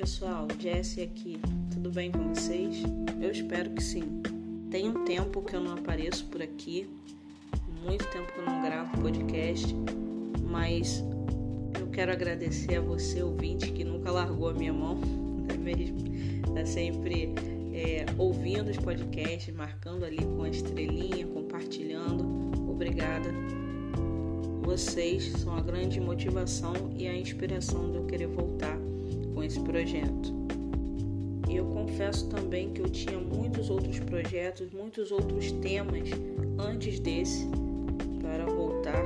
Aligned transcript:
pessoal, 0.00 0.48
Jessie 0.58 1.02
aqui. 1.02 1.38
Tudo 1.70 1.90
bem 1.90 2.10
com 2.10 2.34
vocês? 2.34 2.82
Eu 3.20 3.30
espero 3.30 3.68
que 3.68 3.82
sim. 3.82 4.22
Tem 4.70 4.88
um 4.88 5.04
tempo 5.04 5.42
que 5.42 5.54
eu 5.54 5.60
não 5.60 5.74
apareço 5.74 6.24
por 6.28 6.40
aqui, 6.40 6.88
muito 7.84 8.06
tempo 8.06 8.32
que 8.32 8.38
eu 8.38 8.46
não 8.46 8.62
gravo 8.62 8.96
podcast, 8.98 9.76
mas 10.42 11.04
eu 11.78 11.86
quero 11.88 12.12
agradecer 12.12 12.76
a 12.76 12.80
você, 12.80 13.22
ouvinte, 13.22 13.70
que 13.72 13.84
nunca 13.84 14.10
largou 14.10 14.48
a 14.48 14.54
minha 14.54 14.72
mão, 14.72 14.94
não 15.46 15.54
é 15.54 15.58
mesmo? 15.58 15.98
Tá 16.54 16.64
sempre 16.64 17.34
é, 17.74 18.06
ouvindo 18.16 18.70
os 18.70 18.78
podcasts, 18.78 19.54
marcando 19.54 20.06
ali 20.06 20.24
com 20.24 20.44
a 20.44 20.48
estrelinha, 20.48 21.26
compartilhando. 21.26 22.24
Obrigada. 22.70 23.28
Vocês 24.62 25.24
são 25.32 25.54
a 25.54 25.60
grande 25.60 26.00
motivação 26.00 26.72
e 26.96 27.06
a 27.06 27.14
inspiração 27.14 27.90
de 27.90 27.98
eu 27.98 28.06
querer 28.06 28.28
voltar 28.28 28.79
com 29.40 29.44
esse 29.44 29.60
projeto. 29.60 30.34
E 31.48 31.56
eu 31.56 31.64
confesso 31.64 32.28
também 32.28 32.70
que 32.74 32.82
eu 32.82 32.90
tinha 32.90 33.18
muitos 33.18 33.70
outros 33.70 33.98
projetos, 33.98 34.70
muitos 34.70 35.10
outros 35.10 35.50
temas 35.52 36.10
antes 36.58 37.00
desse 37.00 37.48
para 38.20 38.44
voltar. 38.44 39.02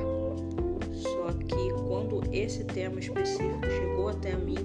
Só 0.93 1.33
que 1.33 1.73
quando 1.87 2.21
esse 2.33 2.65
tema 2.65 2.99
específico 2.99 3.65
chegou 3.71 4.09
até 4.09 4.35
mim, 4.35 4.57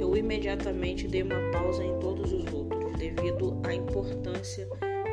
eu 0.00 0.16
imediatamente 0.16 1.06
dei 1.06 1.22
uma 1.22 1.50
pausa 1.52 1.84
em 1.84 1.96
todos 2.00 2.32
os 2.32 2.52
outros, 2.52 2.92
devido 2.98 3.56
à 3.64 3.72
importância 3.72 4.68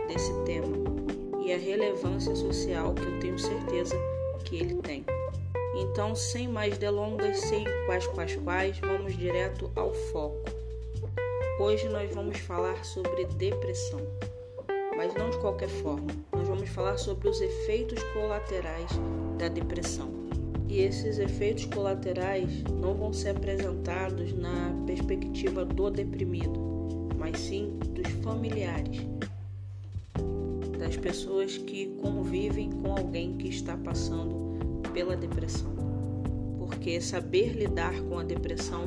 desse 0.07 0.33
tema 0.45 0.75
e 1.45 1.53
a 1.53 1.57
relevância 1.57 2.35
social 2.35 2.95
que 2.95 3.03
eu 3.03 3.19
tenho 3.19 3.37
certeza 3.37 3.95
que 4.43 4.55
ele 4.55 4.75
tem. 4.81 5.05
Então, 5.79 6.15
sem 6.15 6.47
mais 6.47 6.75
delongas, 6.79 7.37
sem 7.37 7.63
quais 7.85 8.07
quais 8.07 8.35
quais, 8.37 8.79
vamos 8.79 9.15
direto 9.15 9.71
ao 9.75 9.93
foco. 9.93 10.49
Hoje 11.59 11.87
nós 11.87 12.11
vamos 12.15 12.39
falar 12.39 12.83
sobre 12.83 13.25
depressão, 13.25 14.01
mas 14.95 15.13
não 15.13 15.29
de 15.29 15.37
qualquer 15.37 15.69
forma. 15.69 16.07
Nós 16.31 16.47
vamos 16.47 16.67
falar 16.69 16.97
sobre 16.97 17.29
os 17.29 17.39
efeitos 17.39 18.01
colaterais 18.13 18.89
da 19.37 19.47
depressão. 19.49 20.09
E 20.67 20.81
esses 20.81 21.19
efeitos 21.19 21.65
colaterais 21.65 22.63
não 22.63 22.95
vão 22.95 23.13
ser 23.13 23.29
apresentados 23.29 24.33
na 24.33 24.73
perspectiva 24.87 25.63
do 25.63 25.91
deprimido, 25.91 26.59
mas 27.15 27.39
sim 27.39 27.77
dos 27.89 28.11
familiares, 28.23 29.05
das 30.79 30.97
pessoas 30.97 31.55
que 31.55 31.95
convivem 32.01 32.71
com 32.71 32.97
alguém 32.97 33.37
que 33.37 33.49
está 33.49 33.77
passando 33.77 34.46
pela 34.97 35.15
depressão, 35.15 35.71
porque 36.57 36.99
saber 36.99 37.49
lidar 37.49 38.01
com 38.05 38.17
a 38.17 38.23
depressão 38.23 38.85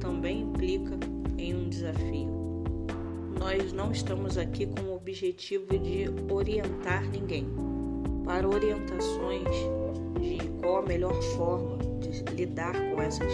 também 0.00 0.40
implica 0.44 0.98
em 1.36 1.54
um 1.54 1.68
desafio. 1.68 2.64
Nós 3.38 3.70
não 3.70 3.92
estamos 3.92 4.38
aqui 4.38 4.64
com 4.64 4.80
o 4.84 4.96
objetivo 4.96 5.78
de 5.78 6.06
orientar 6.32 7.06
ninguém. 7.10 7.46
Para 8.24 8.48
orientações 8.48 9.46
de 10.22 10.38
qual 10.62 10.78
a 10.78 10.86
melhor 10.86 11.20
forma 11.36 11.76
de 12.00 12.34
lidar 12.34 12.72
com 12.72 13.02
essas 13.02 13.30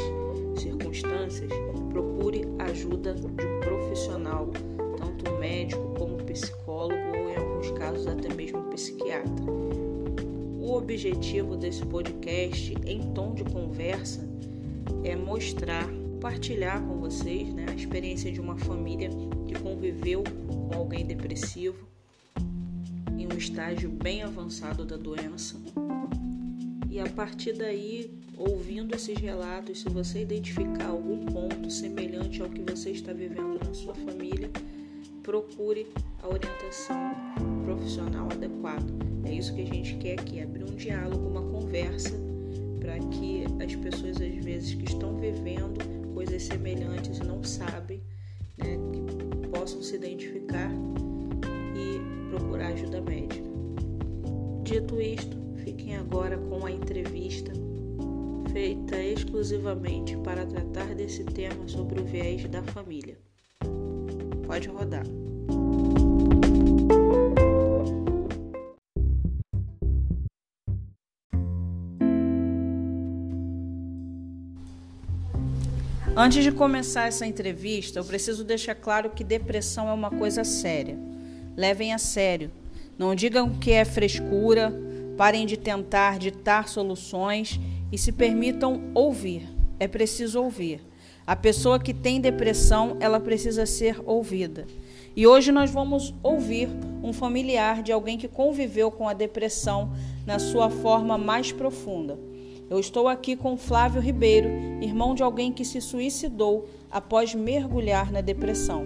circunstâncias, 0.57 1.53
procure 1.93 2.43
ajuda 2.59 3.15
de 3.15 3.47
um 3.47 3.61
profissional, 3.61 4.51
tanto 4.97 5.39
médico 5.39 5.95
como 5.97 6.17
psicólogo 6.25 7.17
ou, 7.17 7.31
em 7.31 7.37
alguns 7.37 7.71
casos, 7.79 8.09
até 8.09 8.35
mesmo 8.35 8.61
psiquiatra. 8.71 9.88
O 10.69 10.77
objetivo 10.77 11.57
desse 11.57 11.83
podcast, 11.87 12.75
em 12.85 13.15
tom 13.15 13.33
de 13.33 13.43
conversa, 13.43 14.29
é 15.03 15.17
mostrar, 15.17 15.89
compartilhar 15.89 16.87
com 16.87 16.99
vocês 16.99 17.55
né, 17.55 17.65
a 17.71 17.75
experiência 17.75 18.31
de 18.31 18.39
uma 18.39 18.55
família 18.55 19.09
que 19.47 19.59
conviveu 19.59 20.23
com 20.47 20.77
alguém 20.77 21.07
depressivo 21.07 21.89
em 23.17 23.27
um 23.27 23.39
estágio 23.39 23.89
bem 23.89 24.23
avançado 24.23 24.85
da 24.85 24.99
doença. 24.99 25.57
E 26.91 27.01
a 27.01 27.09
partir 27.09 27.55
daí, 27.55 28.13
ouvindo 28.37 28.95
esses 28.95 29.19
relatos, 29.19 29.81
se 29.81 29.89
você 29.89 30.21
identificar 30.21 30.89
algum 30.89 31.25
ponto 31.25 31.71
semelhante 31.71 32.43
ao 32.43 32.51
que 32.51 32.61
você 32.61 32.91
está 32.91 33.15
vivendo 33.15 33.59
na 33.67 33.73
sua 33.73 33.95
família, 33.95 34.51
procure 35.23 35.87
a 36.23 36.29
orientação 36.29 37.15
profissional 37.65 38.29
adequada. 38.31 39.08
É 39.29 39.33
isso 39.33 39.55
que 39.55 39.61
a 39.61 39.67
gente 39.67 39.95
quer 39.97 40.19
aqui, 40.19 40.41
abrir 40.41 40.65
um 40.65 40.75
diálogo, 40.75 41.29
uma 41.29 41.43
conversa, 41.43 42.19
para 42.81 42.99
que 42.99 43.45
as 43.63 43.77
pessoas, 43.77 44.17
às 44.17 44.45
vezes, 44.45 44.75
que 44.75 44.87
estão 44.87 45.17
vivendo 45.17 45.79
coisas 46.15 46.43
semelhantes 46.45 47.19
e 47.19 47.25
não 47.25 47.45
sabem, 47.45 48.01
né, 48.57 48.79
que 48.91 49.49
possam 49.49 49.83
se 49.83 49.97
identificar 49.97 50.71
e 51.77 52.31
procurar 52.31 52.69
ajuda 52.69 53.03
médica. 53.03 53.47
Dito 54.63 54.99
isto, 54.99 55.37
fiquem 55.63 55.97
agora 55.97 56.39
com 56.39 56.65
a 56.65 56.71
entrevista 56.71 57.53
feita 58.51 58.97
exclusivamente 58.97 60.17
para 60.17 60.47
tratar 60.47 60.95
desse 60.95 61.23
tema 61.25 61.69
sobre 61.69 62.01
o 62.01 62.05
viés 62.05 62.45
da 62.49 62.63
família. 62.63 63.19
Pode 64.47 64.69
rodar. 64.69 65.05
Antes 76.21 76.43
de 76.43 76.51
começar 76.51 77.07
essa 77.07 77.25
entrevista, 77.25 78.01
eu 78.01 78.05
preciso 78.05 78.43
deixar 78.43 78.75
claro 78.75 79.11
que 79.11 79.23
depressão 79.23 79.89
é 79.89 79.93
uma 79.93 80.11
coisa 80.11 80.43
séria. 80.43 80.99
Levem 81.57 81.95
a 81.95 81.99
sério. 81.99 82.51
Não 82.99 83.15
digam 83.15 83.51
que 83.51 83.71
é 83.71 83.85
frescura, 83.85 84.75
parem 85.17 85.47
de 85.47 85.57
tentar 85.57 86.19
ditar 86.19 86.69
soluções 86.69 87.61
e 87.93 87.97
se 87.97 88.11
permitam 88.11 88.91
ouvir. 88.95 89.49
É 89.79 89.87
preciso 89.87 90.43
ouvir. 90.43 90.81
A 91.25 91.37
pessoa 91.37 91.79
que 91.79 91.95
tem 91.95 92.21
depressão, 92.21 92.97
ela 92.99 93.21
precisa 93.21 93.65
ser 93.65 94.03
ouvida. 94.05 94.67
E 95.15 95.25
hoje 95.25 95.53
nós 95.53 95.71
vamos 95.71 96.13
ouvir 96.21 96.69
um 97.01 97.13
familiar 97.13 97.81
de 97.81 97.93
alguém 97.93 98.19
que 98.19 98.27
conviveu 98.27 98.91
com 98.91 99.09
a 99.09 99.13
depressão 99.13 99.93
na 100.27 100.41
sua 100.41 100.69
forma 100.69 101.17
mais 101.17 101.53
profunda. 101.53 102.19
Eu 102.71 102.79
estou 102.79 103.09
aqui 103.09 103.35
com 103.35 103.57
Flávio 103.57 104.01
Ribeiro, 104.01 104.49
irmão 104.83 105.15
de 105.15 105.23
alguém 105.23 105.51
que 105.51 105.65
se 105.65 105.81
suicidou 105.81 106.69
após 106.91 107.35
mergulhar 107.35 108.13
na 108.13 108.21
depressão. 108.21 108.85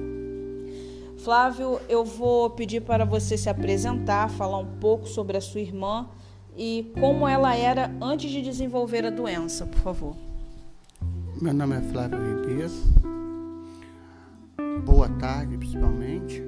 Flávio, 1.19 1.81
eu 1.89 2.05
vou 2.05 2.51
pedir 2.51 2.83
para 2.83 3.05
você 3.05 3.37
se 3.37 3.49
apresentar, 3.49 4.31
falar 4.31 4.59
um 4.59 4.79
pouco 4.79 5.09
sobre 5.09 5.37
a 5.37 5.41
sua 5.41 5.61
irmã 5.61 6.09
e 6.57 6.93
como 7.01 7.27
ela 7.27 7.57
era 7.57 7.93
antes 8.01 8.31
de 8.31 8.41
desenvolver 8.41 9.05
a 9.05 9.11
doença, 9.11 9.67
por 9.67 9.81
favor. 9.81 10.17
Meu 11.41 11.53
nome 11.53 11.77
é 11.77 11.81
Flávio 11.81 12.19
Ribeiro. 12.19 12.71
Boa 14.85 15.09
tarde, 15.09 15.59
principalmente. 15.59 16.41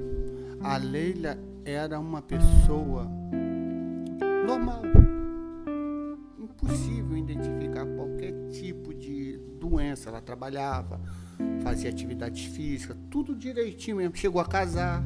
A 0.61 0.77
Leila 0.77 1.37
era 1.65 1.99
uma 1.99 2.21
pessoa 2.21 3.09
normal 4.47 4.94
impossível 6.65 7.15
identificar 7.15 7.85
qualquer 7.85 8.33
tipo 8.49 8.93
de 8.93 9.37
doença. 9.59 10.09
Ela 10.09 10.21
trabalhava, 10.21 10.99
fazia 11.61 11.89
atividades 11.89 12.45
físicas, 12.45 12.97
tudo 13.09 13.35
direitinho 13.35 13.97
mesmo. 13.97 14.15
Chegou 14.15 14.41
a 14.41 14.45
casar, 14.45 15.03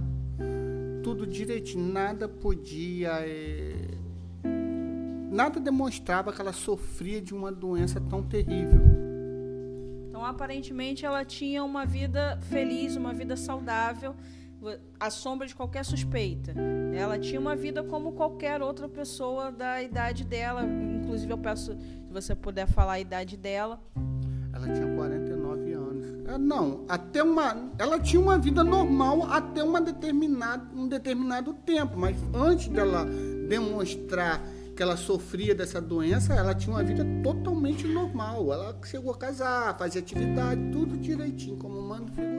tudo 1.03 1.28
direitinho. 1.28 1.92
Nada 1.92 2.28
podia. 2.28 3.12
É... 3.22 3.75
Nada 5.31 5.59
demonstrava 5.59 6.34
que 6.34 6.42
ela 6.42 6.53
sofria 6.53 7.22
de 7.22 7.36
uma 7.36 7.51
doença 7.51 8.01
tão 8.01 8.24
terrível. 8.24 8.81
Então, 10.07 10.25
aparentemente, 10.25 11.06
ela 11.06 11.24
tinha 11.24 11.63
uma 11.63 11.86
vida 11.86 12.39
feliz, 12.50 12.95
uma 12.95 13.13
vida 13.13 13.38
saudável 13.38 14.16
à 15.00 15.09
sombra 15.09 15.47
de 15.47 15.56
qualquer 15.56 15.83
suspeita. 15.85 16.53
Ela 16.94 17.17
tinha 17.17 17.39
uma 17.39 17.56
vida 17.56 17.83
como 17.83 18.13
qualquer 18.13 18.61
outra 18.61 18.88
pessoa 18.88 19.51
da 19.51 19.81
idade 19.81 20.23
dela. 20.23 20.63
Inclusive, 20.63 21.31
eu 21.31 21.38
peço 21.38 21.73
se 21.73 22.11
você 22.11 22.35
puder 22.35 22.67
falar 22.67 22.94
a 22.94 23.00
idade 23.00 23.38
dela. 23.38 23.81
Ela 24.51 24.73
tinha 24.73 24.88
49 24.95 25.73
anos. 25.73 26.07
É, 26.27 26.38
não, 26.38 26.83
até 26.89 27.23
uma. 27.23 27.71
Ela 27.77 28.00
tinha 28.00 28.21
uma 28.21 28.38
vida 28.38 28.63
normal 28.63 29.23
até 29.31 29.63
uma 29.63 29.79
determinado, 29.79 30.67
um 30.75 30.88
determinado 30.88 31.53
tempo, 31.53 31.97
mas 31.97 32.17
antes 32.33 32.67
dela 32.67 33.06
demonstrar 33.47 34.41
que 34.75 34.83
ela 34.83 34.95
sofria 34.95 35.53
dessa 35.53 35.81
doença, 35.81 36.33
ela 36.33 36.56
tinha 36.56 36.73
uma 36.73 36.83
vida 36.83 37.06
totalmente 37.21 37.85
normal. 37.85 38.51
Ela 38.51 38.77
chegou 38.85 39.11
a 39.11 39.17
casar, 39.17 39.77
fazia 39.77 40.01
atividade, 40.01 40.61
tudo 40.71 40.97
direitinho, 40.97 41.57
como 41.57 41.81
manda 41.81 42.11
o 42.11 42.15
figurino. 42.15 42.38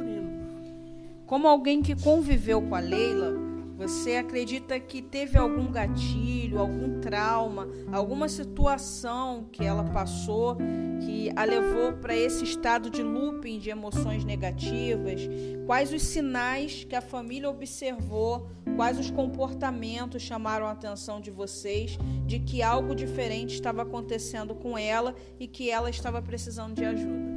Como 1.31 1.47
alguém 1.47 1.81
que 1.81 1.95
conviveu 1.95 2.61
com 2.61 2.75
a 2.75 2.81
Leila, 2.81 3.39
Você 3.77 4.17
acredita 4.17 4.79
que 4.79 5.01
teve 5.01 5.39
algum 5.39 5.73
gatilho, 5.73 6.59
algum 6.59 7.01
trauma, 7.01 7.67
alguma 7.91 8.29
situação 8.29 9.47
que 9.51 9.65
ela 9.65 9.85
passou 9.85 10.59
que 11.01 11.31
a 11.35 11.45
levou 11.45 11.95
para 11.95 12.15
esse 12.15 12.45
estado 12.45 12.91
de 12.91 13.03
looping 13.03 13.59
de 13.59 13.71
emoções 13.71 14.23
negativas? 14.23 15.23
Quais 15.65 15.95
os 15.95 16.03
sinais 16.03 16.85
que 16.85 16.95
a 16.95 17.01
família 17.01 17.49
observou? 17.49 18.51
Quais 18.77 18.99
os 18.99 19.11
comportamentos 19.11 20.21
chamaram 20.21 20.67
a 20.67 20.73
atenção 20.73 21.19
de 21.19 21.31
vocês 21.31 21.97
de 22.27 22.39
que 22.39 22.63
algo 22.63 22.95
diferente 22.95 23.55
estava 23.55 23.81
acontecendo 23.81 24.55
com 24.55 24.77
ela 24.77 25.15
e 25.39 25.47
que 25.47 25.71
ela 25.71 25.89
estava 25.89 26.21
precisando 26.21 26.75
de 26.75 26.85
ajuda? 26.85 27.31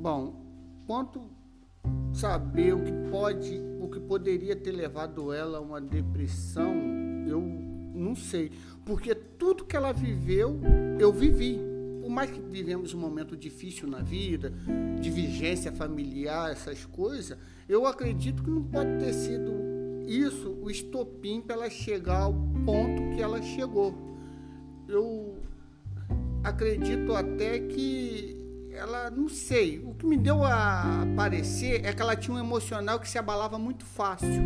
Bom, 0.00 0.34
quanto 0.84 1.33
saber 2.12 2.74
o 2.74 2.82
que 2.82 2.92
pode, 3.10 3.60
o 3.80 3.88
que 3.88 4.00
poderia 4.00 4.54
ter 4.54 4.72
levado 4.72 5.32
ela 5.32 5.58
a 5.58 5.60
uma 5.60 5.80
depressão, 5.80 6.72
eu 7.26 7.40
não 7.94 8.14
sei, 8.14 8.50
porque 8.84 9.14
tudo 9.14 9.64
que 9.64 9.76
ela 9.76 9.92
viveu, 9.92 10.58
eu 10.98 11.12
vivi. 11.12 11.58
Por 12.00 12.10
mais 12.10 12.30
que 12.30 12.38
vivemos 12.38 12.92
um 12.92 12.98
momento 12.98 13.36
difícil 13.36 13.88
na 13.88 14.00
vida, 14.00 14.52
de 15.00 15.10
vigência 15.10 15.72
familiar, 15.72 16.52
essas 16.52 16.84
coisas, 16.84 17.36
eu 17.68 17.86
acredito 17.86 18.42
que 18.42 18.50
não 18.50 18.62
pode 18.62 18.98
ter 18.98 19.12
sido 19.14 19.52
isso 20.06 20.50
o 20.60 20.70
estopim 20.70 21.40
para 21.40 21.56
ela 21.56 21.70
chegar 21.70 22.22
ao 22.22 22.34
ponto 22.64 23.14
que 23.14 23.22
ela 23.22 23.40
chegou. 23.40 23.94
Eu 24.86 25.38
acredito 26.42 27.14
até 27.14 27.58
que 27.58 28.33
ela, 28.74 29.08
não 29.10 29.28
sei, 29.28 29.78
o 29.78 29.94
que 29.94 30.04
me 30.04 30.16
deu 30.16 30.44
a 30.44 31.06
parecer 31.16 31.84
é 31.84 31.92
que 31.92 32.02
ela 32.02 32.16
tinha 32.16 32.36
um 32.36 32.40
emocional 32.40 32.98
que 32.98 33.08
se 33.08 33.16
abalava 33.16 33.58
muito 33.58 33.84
fácil. 33.84 34.42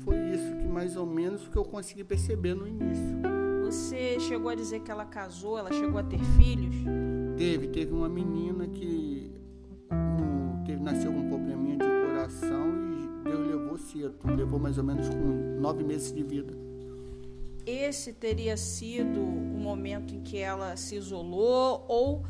Foi 0.00 0.16
isso 0.30 0.56
que 0.56 0.66
mais 0.66 0.96
ou 0.96 1.06
menos 1.06 1.48
que 1.48 1.56
eu 1.56 1.64
consegui 1.64 2.04
perceber 2.04 2.54
no 2.54 2.68
início. 2.68 3.18
Você 3.64 4.20
chegou 4.20 4.50
a 4.50 4.54
dizer 4.54 4.80
que 4.80 4.90
ela 4.90 5.04
casou, 5.04 5.58
ela 5.58 5.72
chegou 5.72 5.98
a 5.98 6.02
ter 6.02 6.20
filhos? 6.36 6.74
Teve, 7.36 7.68
teve 7.68 7.92
uma 7.92 8.08
menina 8.08 8.66
que 8.66 9.32
um, 9.90 10.62
teve, 10.64 10.82
nasceu 10.82 11.12
com 11.12 11.20
um 11.20 11.28
probleminha 11.28 11.78
de 11.78 11.84
coração 11.84 12.74
e 12.92 13.24
Deus 13.24 13.46
levou 13.46 13.78
cedo, 13.78 14.14
levou 14.36 14.58
mais 14.58 14.76
ou 14.76 14.84
menos 14.84 15.08
com 15.08 15.60
nove 15.60 15.82
meses 15.82 16.12
de 16.12 16.22
vida 16.22 16.70
esse 17.66 18.12
teria 18.12 18.56
sido 18.56 19.20
o 19.20 19.58
momento 19.60 20.14
em 20.14 20.20
que 20.20 20.38
ela 20.38 20.76
se 20.76 20.96
isolou 20.96 21.84
ou 21.88 22.24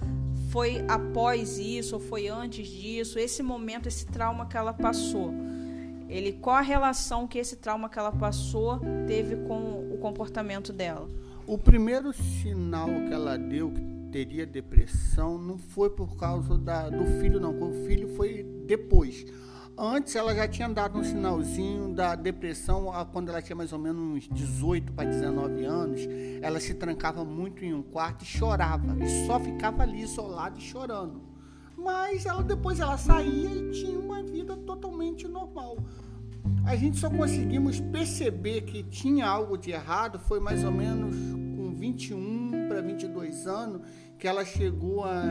foi 0.50 0.84
após 0.88 1.58
isso 1.58 1.94
ou 1.94 2.00
foi 2.00 2.28
antes 2.28 2.66
disso, 2.66 3.18
esse 3.18 3.42
momento, 3.42 3.86
esse 3.86 4.06
trauma 4.06 4.46
que 4.46 4.56
ela 4.56 4.72
passou. 4.72 5.32
Ele 6.08 6.32
qual 6.32 6.56
a 6.56 6.60
relação 6.60 7.26
que 7.26 7.38
esse 7.38 7.56
trauma 7.56 7.88
que 7.88 7.98
ela 7.98 8.10
passou 8.10 8.80
teve 9.06 9.36
com 9.46 9.92
o 9.92 9.98
comportamento 9.98 10.72
dela? 10.72 11.08
O 11.46 11.56
primeiro 11.56 12.12
sinal 12.12 12.88
que 12.88 13.12
ela 13.12 13.36
deu 13.36 13.70
que 13.70 13.80
teria 14.10 14.44
depressão 14.44 15.38
não 15.38 15.56
foi 15.56 15.88
por 15.88 16.16
causa 16.16 16.58
da, 16.58 16.90
do 16.90 17.04
filho 17.20 17.38
não, 17.38 17.56
o 17.60 17.86
filho 17.86 18.08
foi 18.16 18.44
depois. 18.66 19.24
Antes 19.76 20.14
ela 20.14 20.34
já 20.34 20.46
tinha 20.46 20.68
dado 20.68 20.98
um 20.98 21.04
sinalzinho 21.04 21.94
da 21.94 22.14
depressão 22.14 22.92
quando 23.12 23.30
ela 23.30 23.40
tinha 23.40 23.56
mais 23.56 23.72
ou 23.72 23.78
menos 23.78 24.02
uns 24.02 24.28
18 24.28 24.92
para 24.92 25.08
19 25.08 25.64
anos. 25.64 26.00
Ela 26.42 26.60
se 26.60 26.74
trancava 26.74 27.24
muito 27.24 27.64
em 27.64 27.72
um 27.72 27.82
quarto 27.82 28.22
e 28.22 28.26
chorava. 28.26 28.96
E 29.02 29.26
só 29.26 29.40
ficava 29.40 29.82
ali 29.82 30.02
isolada 30.02 30.58
e 30.58 30.60
chorando. 30.60 31.22
Mas 31.76 32.26
ela 32.26 32.42
depois 32.42 32.78
ela 32.78 32.98
saía 32.98 33.48
e 33.48 33.70
tinha 33.70 33.98
uma 33.98 34.22
vida 34.22 34.54
totalmente 34.56 35.26
normal. 35.26 35.78
A 36.66 36.76
gente 36.76 36.98
só 36.98 37.08
conseguimos 37.08 37.80
perceber 37.80 38.62
que 38.62 38.82
tinha 38.82 39.26
algo 39.26 39.56
de 39.56 39.70
errado 39.70 40.18
foi 40.18 40.40
mais 40.40 40.62
ou 40.62 40.70
menos 40.70 41.16
com 41.56 41.74
21 41.74 42.68
para 42.68 42.82
22 42.82 43.46
anos 43.46 43.82
que 44.18 44.28
ela 44.28 44.44
chegou 44.44 45.04
a 45.04 45.24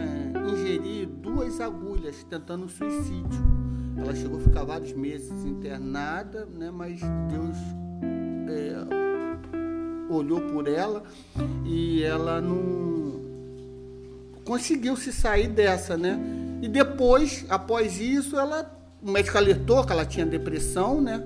ingerir 0.51 1.07
duas 1.07 1.61
agulhas 1.61 2.23
tentando 2.23 2.67
suicídio. 2.67 3.68
Ela 3.97 4.15
chegou 4.15 4.37
a 4.39 4.41
ficar 4.41 4.63
vários 4.63 4.93
meses 4.93 5.31
internada, 5.45 6.45
né? 6.45 6.71
mas 6.71 6.99
Deus 6.99 7.57
é, 8.49 10.13
olhou 10.13 10.41
por 10.41 10.67
ela 10.67 11.03
e 11.65 12.03
ela 12.03 12.41
não 12.41 13.19
conseguiu 14.49 14.95
se 14.95 15.13
sair 15.13 15.47
dessa, 15.47 15.95
né? 15.95 16.19
E 16.61 16.67
depois, 16.67 17.45
após 17.49 17.99
isso, 17.99 18.35
ela, 18.37 18.67
o 19.01 19.11
médico 19.11 19.37
alertou 19.37 19.85
que 19.85 19.91
ela 19.91 20.05
tinha 20.05 20.25
depressão, 20.25 20.99
né? 20.99 21.23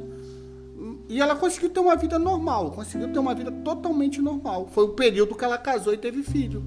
E 1.08 1.22
ela 1.22 1.36
conseguiu 1.36 1.70
ter 1.70 1.80
uma 1.80 1.96
vida 1.96 2.20
normal, 2.20 2.72
conseguiu 2.72 3.12
ter 3.14 3.20
uma 3.20 3.34
vida 3.34 3.52
totalmente 3.52 4.22
normal. 4.22 4.68
Foi 4.72 4.84
o 4.84 4.90
período 4.90 5.36
que 5.36 5.46
ela 5.46 5.58
casou 5.58 5.94
e 5.94 5.98
teve 5.98 6.22
filho. 6.22 6.66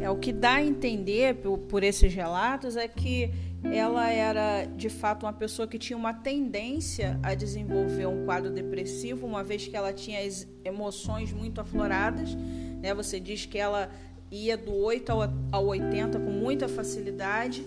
É 0.00 0.10
o 0.10 0.16
que 0.16 0.32
dá 0.32 0.54
a 0.54 0.62
entender 0.62 1.36
por, 1.36 1.58
por 1.58 1.82
esses 1.82 2.12
relatos 2.12 2.76
é 2.76 2.88
que 2.88 3.30
ela 3.72 4.10
era 4.10 4.64
de 4.64 4.88
fato 4.88 5.26
uma 5.26 5.32
pessoa 5.32 5.66
que 5.66 5.78
tinha 5.78 5.96
uma 5.96 6.12
tendência 6.12 7.18
a 7.22 7.34
desenvolver 7.34 8.06
um 8.06 8.24
quadro 8.24 8.50
depressivo, 8.50 9.26
uma 9.26 9.42
vez 9.42 9.66
que 9.66 9.76
ela 9.76 9.92
tinha 9.92 10.20
emoções 10.64 11.32
muito 11.32 11.60
afloradas. 11.60 12.34
Né? 12.82 12.94
Você 12.94 13.18
diz 13.20 13.46
que 13.46 13.58
ela 13.58 13.90
ia 14.30 14.56
do 14.56 14.74
8 14.74 15.12
ao 15.52 15.66
80 15.66 16.18
com 16.18 16.30
muita 16.30 16.68
facilidade. 16.68 17.64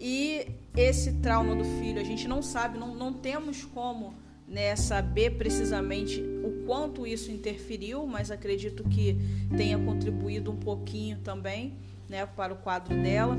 E 0.00 0.46
esse 0.76 1.14
trauma 1.14 1.56
do 1.56 1.64
filho, 1.64 2.00
a 2.00 2.04
gente 2.04 2.28
não 2.28 2.42
sabe, 2.42 2.78
não, 2.78 2.94
não 2.94 3.12
temos 3.12 3.64
como 3.64 4.14
né, 4.46 4.74
saber 4.76 5.36
precisamente 5.36 6.22
o 6.44 6.64
quanto 6.64 7.06
isso 7.06 7.30
interferiu, 7.30 8.06
mas 8.06 8.30
acredito 8.30 8.84
que 8.84 9.16
tenha 9.56 9.78
contribuído 9.78 10.50
um 10.50 10.56
pouquinho 10.56 11.18
também 11.18 11.76
né, 12.08 12.24
para 12.24 12.52
o 12.52 12.56
quadro 12.56 12.96
dela. 13.02 13.36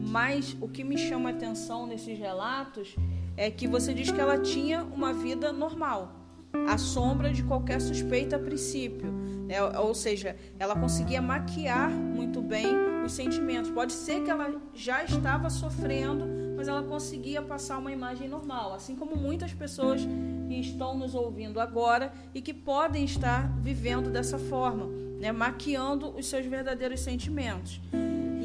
Mas 0.00 0.56
o 0.60 0.68
que 0.68 0.82
me 0.82 0.96
chama 0.96 1.30
a 1.30 1.32
atenção 1.32 1.86
nesses 1.86 2.18
relatos 2.18 2.96
é 3.36 3.50
que 3.50 3.68
você 3.68 3.94
diz 3.94 4.10
que 4.10 4.20
ela 4.20 4.38
tinha 4.38 4.82
uma 4.82 5.12
vida 5.12 5.52
normal, 5.52 6.16
à 6.68 6.76
sombra 6.78 7.32
de 7.32 7.42
qualquer 7.42 7.80
suspeita 7.80 8.36
a 8.36 8.38
princípio. 8.38 9.10
Né? 9.46 9.62
Ou 9.78 9.94
seja, 9.94 10.36
ela 10.58 10.74
conseguia 10.74 11.20
maquiar 11.20 11.90
muito 11.90 12.40
bem 12.40 12.66
os 13.04 13.12
sentimentos. 13.12 13.70
Pode 13.70 13.92
ser 13.92 14.22
que 14.22 14.30
ela 14.30 14.60
já 14.74 15.04
estava 15.04 15.50
sofrendo, 15.50 16.26
mas 16.56 16.68
ela 16.68 16.82
conseguia 16.82 17.40
passar 17.42 17.78
uma 17.78 17.90
imagem 17.90 18.28
normal, 18.28 18.74
assim 18.74 18.94
como 18.94 19.16
muitas 19.16 19.52
pessoas 19.52 20.02
que 20.48 20.54
estão 20.54 20.96
nos 20.96 21.14
ouvindo 21.14 21.60
agora 21.60 22.12
e 22.34 22.42
que 22.42 22.52
podem 22.52 23.04
estar 23.04 23.48
vivendo 23.60 24.10
dessa 24.10 24.38
forma, 24.38 24.86
né? 25.18 25.32
maquiando 25.32 26.16
os 26.16 26.26
seus 26.26 26.46
verdadeiros 26.46 27.00
sentimentos. 27.00 27.80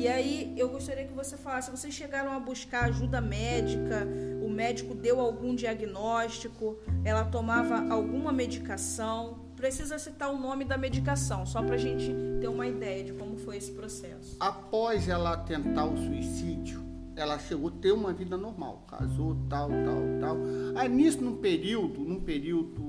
E 0.06 0.08
aí 0.08 0.54
eu 0.56 0.70
gostaria 0.70 1.04
que 1.04 1.14
você 1.14 1.36
falasse, 1.36 1.72
vocês 1.72 1.92
chegaram 1.92 2.32
a 2.32 2.40
buscar 2.40 2.84
ajuda 2.84 3.20
médica, 3.20 4.08
o 4.40 4.48
médico 4.48 4.94
deu 4.94 5.20
algum 5.20 5.56
diagnóstico, 5.56 6.78
ela 7.04 7.26
tomava 7.26 7.92
alguma 7.92 8.32
medicação? 8.32 9.40
Precisa 9.56 9.98
citar 9.98 10.32
o 10.32 10.38
nome 10.38 10.64
da 10.64 10.78
medicação, 10.78 11.44
só 11.44 11.64
para 11.64 11.74
a 11.74 11.78
gente 11.80 12.14
ter 12.40 12.48
uma 12.48 12.68
ideia 12.68 13.04
de 13.04 13.14
como 13.14 13.36
foi 13.36 13.58
esse 13.58 13.72
processo. 13.72 14.38
Após 14.40 15.10
ela 15.10 15.38
tentar 15.38 15.86
o 15.86 15.98
suicídio, 15.98 16.84
ela 17.16 17.40
chegou 17.40 17.70
a 17.70 17.82
ter 17.82 17.92
uma 17.92 18.14
vida 18.14 18.38
normal, 18.38 18.86
casou, 18.88 19.36
tal, 19.50 19.70
tal, 19.70 20.20
tal. 20.22 20.38
Aí 20.76 20.88
nisso, 20.88 21.20
num 21.20 21.38
período, 21.38 22.00
num 22.02 22.20
período 22.20 22.80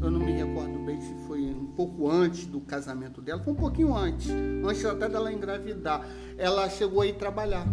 eu 0.00 0.10
não 0.10 0.20
me 0.20 0.32
recordo 0.32 0.78
bem 0.84 1.00
se 1.00 1.14
foi 1.26 1.40
um 1.46 1.66
pouco 1.66 2.10
antes 2.10 2.46
do 2.46 2.60
casamento 2.60 3.20
dela, 3.20 3.42
foi 3.42 3.52
um 3.52 3.56
pouquinho 3.56 3.94
antes, 3.94 4.30
antes 4.64 4.84
até 4.84 5.08
dela 5.08 5.32
engravidar. 5.32 6.06
Ela 6.36 6.68
chegou 6.68 7.00
a 7.00 7.06
ir 7.06 7.14
trabalhar, 7.14 7.66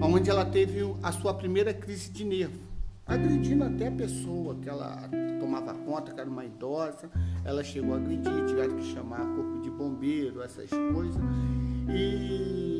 onde 0.00 0.30
ela 0.30 0.44
teve 0.44 0.80
a 1.02 1.12
sua 1.12 1.34
primeira 1.34 1.72
crise 1.72 2.10
de 2.10 2.24
nervo, 2.24 2.58
agredindo 3.06 3.64
até 3.64 3.88
a 3.88 3.92
pessoa 3.92 4.54
que 4.56 4.68
ela 4.68 5.08
tomava 5.38 5.74
conta, 5.74 6.12
que 6.12 6.20
era 6.20 6.28
uma 6.28 6.44
idosa. 6.44 7.10
Ela 7.44 7.62
chegou 7.62 7.94
a 7.94 7.98
agredir, 7.98 8.46
tiveram 8.46 8.76
que 8.76 8.84
chamar 8.92 9.20
corpo 9.34 9.60
de 9.62 9.70
bombeiro, 9.70 10.42
essas 10.42 10.68
coisas. 10.70 11.22
E 11.88 12.75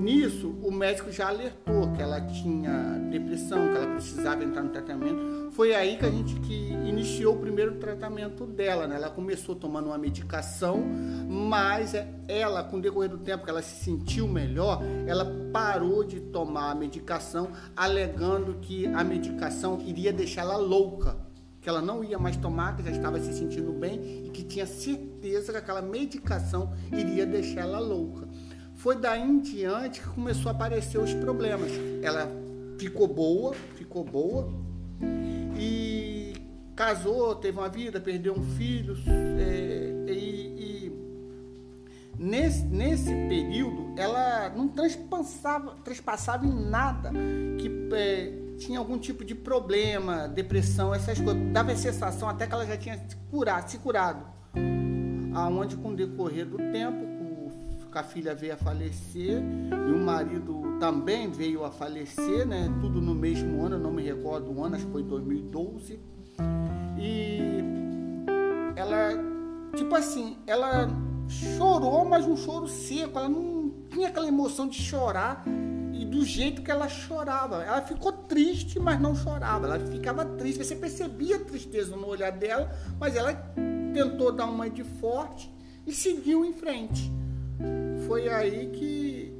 nisso, 0.00 0.54
o 0.62 0.70
médico 0.70 1.12
já 1.12 1.28
alertou 1.28 1.92
que 1.92 2.02
ela 2.02 2.20
tinha 2.20 2.98
depressão, 3.10 3.68
que 3.68 3.76
ela 3.76 3.94
precisava 3.94 4.42
entrar 4.42 4.62
no 4.62 4.70
tratamento. 4.70 5.50
Foi 5.52 5.74
aí 5.74 5.96
que 5.96 6.06
a 6.06 6.10
gente 6.10 6.34
que 6.40 6.72
iniciou 6.86 7.34
o 7.34 7.38
primeiro 7.38 7.76
tratamento 7.76 8.46
dela, 8.46 8.86
né? 8.86 8.96
Ela 8.96 9.10
começou 9.10 9.54
tomando 9.54 9.86
uma 9.86 9.98
medicação, 9.98 10.82
mas 11.28 11.94
ela, 12.26 12.64
com 12.64 12.78
o 12.78 12.80
decorrer 12.80 13.10
do 13.10 13.18
tempo 13.18 13.44
que 13.44 13.50
ela 13.50 13.62
se 13.62 13.84
sentiu 13.84 14.26
melhor, 14.26 14.82
ela 15.06 15.26
parou 15.52 16.02
de 16.02 16.20
tomar 16.20 16.70
a 16.70 16.74
medicação, 16.74 17.50
alegando 17.76 18.54
que 18.60 18.86
a 18.86 19.04
medicação 19.04 19.78
iria 19.84 20.12
deixá-la 20.12 20.56
louca 20.56 21.30
que 21.60 21.68
ela 21.68 21.82
não 21.82 22.02
ia 22.02 22.18
mais 22.18 22.36
tomar, 22.36 22.74
que 22.76 22.82
já 22.82 22.90
estava 22.90 23.20
se 23.20 23.32
sentindo 23.34 23.72
bem 23.72 24.24
e 24.24 24.30
que 24.30 24.42
tinha 24.42 24.66
certeza 24.66 25.52
que 25.52 25.58
aquela 25.58 25.82
medicação 25.82 26.72
iria 26.90 27.26
deixar 27.26 27.60
ela 27.60 27.78
louca. 27.78 28.26
Foi 28.80 28.96
daí 28.96 29.20
em 29.20 29.38
diante 29.40 30.00
que 30.00 30.08
começou 30.08 30.48
a 30.48 30.52
aparecer 30.52 30.98
os 30.98 31.12
problemas. 31.12 31.70
Ela 32.02 32.26
ficou 32.78 33.06
boa, 33.06 33.54
ficou 33.76 34.02
boa 34.02 34.50
e 35.54 36.32
casou, 36.74 37.34
teve 37.34 37.58
uma 37.58 37.68
vida, 37.68 38.00
perdeu 38.00 38.32
um 38.32 38.42
filho. 38.56 38.96
É, 39.38 40.10
e, 40.10 40.86
e 40.88 40.92
nesse, 42.18 42.64
nesse 42.64 43.10
período 43.28 43.92
ela 43.98 44.48
não 44.48 44.66
transpassava, 44.66 45.76
transpassava 45.84 46.46
em 46.46 46.70
nada 46.70 47.12
que 47.58 47.70
é, 47.92 48.32
tinha 48.56 48.78
algum 48.78 48.96
tipo 48.96 49.26
de 49.26 49.34
problema, 49.34 50.26
depressão, 50.26 50.94
essas 50.94 51.20
coisas. 51.20 51.52
Dava 51.52 51.72
a 51.72 51.76
sensação 51.76 52.30
até 52.30 52.46
que 52.46 52.54
ela 52.54 52.64
já 52.64 52.78
tinha 52.78 52.96
se 52.96 53.14
curado, 53.30 53.70
se 53.70 53.76
curado. 53.76 54.24
Aonde 55.34 55.76
com 55.76 55.90
o 55.90 55.94
decorrer 55.94 56.46
do 56.46 56.56
tempo, 56.72 57.09
a 57.98 58.02
filha 58.02 58.34
veio 58.34 58.54
a 58.54 58.56
falecer 58.56 59.42
e 59.70 59.92
o 59.92 59.98
marido 59.98 60.78
também 60.78 61.30
veio 61.30 61.64
a 61.64 61.70
falecer, 61.70 62.46
né? 62.46 62.68
Tudo 62.80 63.00
no 63.00 63.14
mesmo 63.14 63.62
ano, 63.64 63.78
não 63.78 63.92
me 63.92 64.02
recordo 64.02 64.52
o 64.52 64.64
ano, 64.64 64.76
acho 64.76 64.86
que 64.86 64.92
foi 64.92 65.02
2012. 65.02 66.00
E 66.98 67.40
ela, 68.76 69.10
tipo 69.76 69.94
assim, 69.94 70.38
ela 70.46 70.88
chorou, 71.28 72.04
mas 72.04 72.26
um 72.26 72.36
choro 72.36 72.66
seco, 72.66 73.18
ela 73.18 73.28
não 73.28 73.72
tinha 73.90 74.08
aquela 74.08 74.26
emoção 74.28 74.68
de 74.68 74.80
chorar 74.80 75.44
e 75.92 76.04
do 76.04 76.24
jeito 76.24 76.62
que 76.62 76.70
ela 76.70 76.88
chorava. 76.88 77.62
Ela 77.62 77.82
ficou 77.82 78.12
triste, 78.12 78.78
mas 78.78 79.00
não 79.00 79.14
chorava. 79.14 79.66
Ela 79.66 79.78
ficava 79.78 80.24
triste. 80.24 80.64
Você 80.64 80.74
percebia 80.74 81.36
a 81.36 81.40
tristeza 81.40 81.94
no 81.94 82.06
olhar 82.06 82.32
dela, 82.32 82.70
mas 82.98 83.16
ela 83.16 83.34
tentou 83.92 84.32
dar 84.32 84.46
uma 84.46 84.70
de 84.70 84.82
forte 84.82 85.52
e 85.86 85.92
seguiu 85.92 86.44
em 86.44 86.52
frente. 86.52 87.12
Foi 88.06 88.28
aí 88.28 88.70
que 88.72 89.32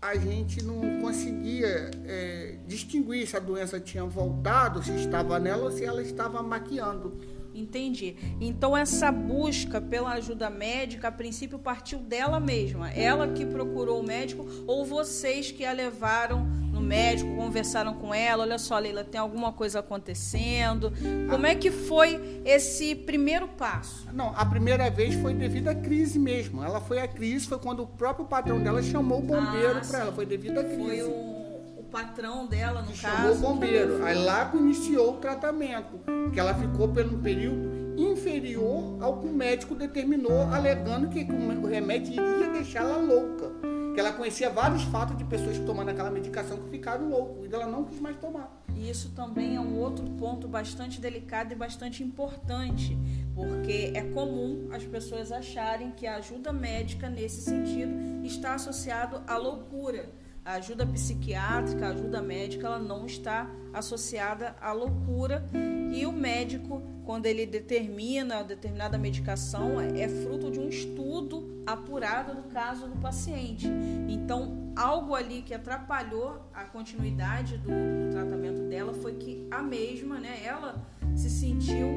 a 0.00 0.16
gente 0.16 0.62
não 0.64 1.00
conseguia 1.00 1.90
é, 2.06 2.56
distinguir 2.66 3.26
se 3.26 3.36
a 3.36 3.40
doença 3.40 3.80
tinha 3.80 4.04
voltado, 4.04 4.82
se 4.82 4.92
estava 4.92 5.38
nela 5.38 5.64
ou 5.64 5.70
se 5.70 5.84
ela 5.84 6.00
estava 6.00 6.42
maquiando. 6.42 7.20
Entendi. 7.54 8.14
Então 8.40 8.76
essa 8.76 9.10
busca 9.10 9.80
pela 9.80 10.12
ajuda 10.12 10.48
médica, 10.48 11.08
a 11.08 11.12
princípio 11.12 11.58
partiu 11.58 11.98
dela 11.98 12.38
mesma. 12.38 12.90
Ela 12.90 13.28
que 13.28 13.44
procurou 13.44 14.00
o 14.00 14.06
médico 14.06 14.46
ou 14.66 14.84
vocês 14.84 15.50
que 15.50 15.64
a 15.64 15.72
levaram 15.72 16.46
no 16.72 16.80
médico, 16.80 17.34
conversaram 17.36 17.94
com 17.94 18.14
ela, 18.14 18.44
olha 18.44 18.58
só, 18.58 18.78
Leila, 18.78 19.04
tem 19.04 19.20
alguma 19.20 19.52
coisa 19.52 19.80
acontecendo. 19.80 20.92
Como 21.28 21.46
é 21.46 21.54
que 21.54 21.70
foi 21.70 22.42
esse 22.44 22.94
primeiro 22.94 23.48
passo? 23.48 24.06
Não, 24.12 24.32
a 24.36 24.44
primeira 24.44 24.88
vez 24.90 25.14
foi 25.16 25.34
devido 25.34 25.68
à 25.68 25.74
crise 25.74 26.18
mesmo. 26.18 26.62
Ela 26.62 26.80
foi 26.80 27.00
a 27.00 27.08
crise, 27.08 27.46
foi 27.46 27.58
quando 27.58 27.82
o 27.82 27.86
próprio 27.86 28.26
patrão 28.26 28.60
dela 28.62 28.82
chamou 28.82 29.18
o 29.18 29.22
bombeiro 29.22 29.78
ah, 29.78 29.86
para 29.86 29.98
ela, 30.00 30.12
foi 30.12 30.26
devido 30.26 30.58
à 30.58 30.64
crise. 30.64 31.02
Foi 31.02 31.02
o 31.02 31.82
patrão 31.90 32.46
dela, 32.46 32.82
no 32.82 32.94
Chamou 32.94 33.16
caso. 33.16 33.34
Chamou 33.34 33.50
o 33.50 33.54
bombeiro. 33.54 34.04
Aí 34.04 34.16
lá 34.16 34.46
que 34.46 34.56
iniciou 34.56 35.14
o 35.14 35.16
tratamento, 35.18 36.00
que 36.32 36.38
ela 36.38 36.54
ficou 36.54 36.88
por 36.88 37.04
um 37.04 37.20
período 37.20 37.78
inferior 37.96 38.96
ao 39.00 39.18
que 39.18 39.26
o 39.26 39.32
médico 39.32 39.74
determinou, 39.74 40.42
alegando 40.52 41.08
que 41.08 41.20
o 41.22 41.66
remédio 41.66 42.12
iria 42.12 42.52
deixá-la 42.52 42.96
louca. 42.96 43.50
Que 43.94 44.00
ela 44.00 44.12
conhecia 44.12 44.50
vários 44.50 44.82
fatos 44.84 45.16
de 45.16 45.24
pessoas 45.24 45.58
tomando 45.58 45.90
aquela 45.90 46.10
medicação 46.10 46.56
que 46.58 46.70
ficaram 46.70 47.08
loucos 47.08 47.50
e 47.50 47.54
ela 47.54 47.66
não 47.66 47.84
quis 47.84 48.00
mais 48.00 48.16
tomar. 48.16 48.64
E 48.74 48.88
isso 48.88 49.10
também 49.10 49.56
é 49.56 49.60
um 49.60 49.78
outro 49.78 50.04
ponto 50.10 50.46
bastante 50.46 51.00
delicado 51.00 51.52
e 51.52 51.56
bastante 51.56 52.02
importante, 52.02 52.96
porque 53.34 53.92
é 53.94 54.02
comum 54.02 54.68
as 54.72 54.84
pessoas 54.84 55.32
acharem 55.32 55.90
que 55.92 56.06
a 56.06 56.16
ajuda 56.16 56.52
médica 56.52 57.08
nesse 57.08 57.40
sentido 57.40 58.24
está 58.24 58.54
associado 58.54 59.22
à 59.26 59.36
loucura 59.36 60.08
a 60.48 60.54
ajuda 60.54 60.86
psiquiátrica, 60.86 61.88
a 61.88 61.90
ajuda 61.90 62.22
médica, 62.22 62.66
ela 62.66 62.78
não 62.78 63.04
está 63.04 63.46
associada 63.70 64.56
à 64.58 64.72
loucura 64.72 65.44
e 65.92 66.06
o 66.06 66.12
médico, 66.12 66.82
quando 67.08 67.24
ele 67.24 67.46
determina 67.46 68.44
determinada 68.44 68.98
medicação, 68.98 69.80
é 69.80 70.06
fruto 70.06 70.50
de 70.50 70.60
um 70.60 70.68
estudo 70.68 71.62
apurado 71.66 72.34
do 72.34 72.42
caso 72.50 72.86
do 72.86 72.96
paciente. 72.96 73.66
Então, 74.06 74.74
algo 74.76 75.14
ali 75.14 75.40
que 75.40 75.54
atrapalhou 75.54 76.38
a 76.52 76.64
continuidade 76.64 77.56
do, 77.56 77.70
do 77.70 78.10
tratamento 78.10 78.60
dela 78.68 78.92
foi 78.92 79.14
que 79.14 79.48
a 79.50 79.62
mesma, 79.62 80.20
né, 80.20 80.42
ela 80.44 80.86
se 81.16 81.30
sentiu 81.30 81.88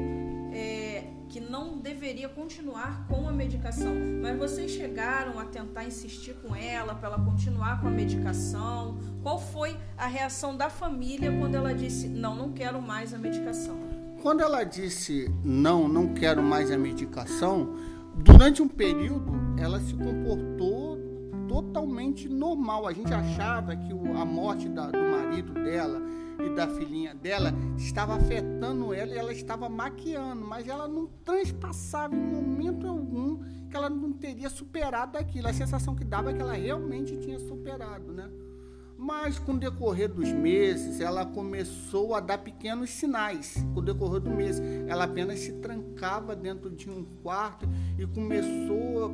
é, 0.50 1.04
que 1.28 1.40
não 1.40 1.76
deveria 1.76 2.30
continuar 2.30 3.06
com 3.06 3.28
a 3.28 3.32
medicação. 3.32 3.94
Mas 4.22 4.38
vocês 4.38 4.70
chegaram 4.70 5.38
a 5.38 5.44
tentar 5.44 5.84
insistir 5.84 6.36
com 6.36 6.56
ela 6.56 6.94
para 6.94 7.08
ela 7.08 7.22
continuar 7.22 7.82
com 7.82 7.88
a 7.88 7.90
medicação? 7.90 8.98
Qual 9.22 9.38
foi 9.38 9.76
a 9.94 10.06
reação 10.06 10.56
da 10.56 10.70
família 10.70 11.30
quando 11.38 11.54
ela 11.54 11.74
disse: 11.74 12.08
Não, 12.08 12.34
não 12.34 12.50
quero 12.54 12.80
mais 12.80 13.12
a 13.12 13.18
medicação? 13.18 13.81
Quando 14.22 14.40
ela 14.40 14.62
disse: 14.62 15.28
Não, 15.42 15.88
não 15.88 16.14
quero 16.14 16.40
mais 16.40 16.70
a 16.70 16.78
medicação, 16.78 17.74
durante 18.14 18.62
um 18.62 18.68
período 18.68 19.32
ela 19.58 19.80
se 19.80 19.92
comportou 19.94 20.96
totalmente 21.48 22.28
normal. 22.28 22.86
A 22.86 22.92
gente 22.92 23.12
achava 23.12 23.74
que 23.74 23.90
a 23.90 24.24
morte 24.24 24.68
da, 24.68 24.86
do 24.92 24.98
marido 24.98 25.52
dela 25.52 26.00
e 26.38 26.54
da 26.54 26.68
filhinha 26.68 27.12
dela 27.12 27.52
estava 27.76 28.14
afetando 28.14 28.94
ela 28.94 29.12
e 29.12 29.18
ela 29.18 29.32
estava 29.32 29.68
maquiando, 29.68 30.46
mas 30.46 30.68
ela 30.68 30.86
não 30.86 31.08
transpassava 31.24 32.14
em 32.14 32.20
momento 32.20 32.86
algum 32.86 33.40
que 33.68 33.76
ela 33.76 33.90
não 33.90 34.12
teria 34.12 34.48
superado 34.48 35.18
aquilo. 35.18 35.48
A 35.48 35.52
sensação 35.52 35.96
que 35.96 36.04
dava 36.04 36.30
é 36.30 36.32
que 36.34 36.40
ela 36.40 36.52
realmente 36.52 37.16
tinha 37.16 37.40
superado, 37.40 38.12
né? 38.12 38.30
Mas 39.02 39.36
com 39.36 39.54
o 39.54 39.58
decorrer 39.58 40.08
dos 40.08 40.30
meses, 40.32 41.00
ela 41.00 41.26
começou 41.26 42.14
a 42.14 42.20
dar 42.20 42.38
pequenos 42.38 42.88
sinais. 42.88 43.56
Com 43.74 43.80
o 43.80 43.82
decorrer 43.82 44.20
do 44.20 44.30
mês, 44.30 44.60
ela 44.86 45.02
apenas 45.02 45.40
se 45.40 45.54
trancava 45.54 46.36
dentro 46.36 46.70
de 46.70 46.88
um 46.88 47.04
quarto 47.20 47.68
e 47.98 48.06
começou, 48.06 49.12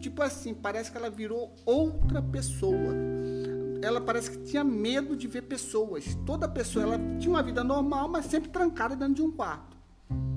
tipo 0.00 0.20
assim, 0.22 0.52
parece 0.52 0.90
que 0.90 0.98
ela 0.98 1.08
virou 1.08 1.54
outra 1.64 2.20
pessoa 2.20 2.92
ela 3.80 4.00
parece 4.00 4.32
que 4.32 4.38
tinha 4.38 4.64
medo 4.64 5.16
de 5.16 5.28
ver 5.28 5.42
pessoas. 5.42 6.18
Toda 6.26 6.48
pessoa, 6.48 6.84
ela 6.84 6.98
tinha 7.16 7.32
uma 7.32 7.44
vida 7.44 7.62
normal, 7.62 8.08
mas 8.08 8.24
sempre 8.24 8.50
trancada 8.50 8.96
dentro 8.96 9.14
de 9.14 9.22
um 9.22 9.30
quarto. 9.30 9.76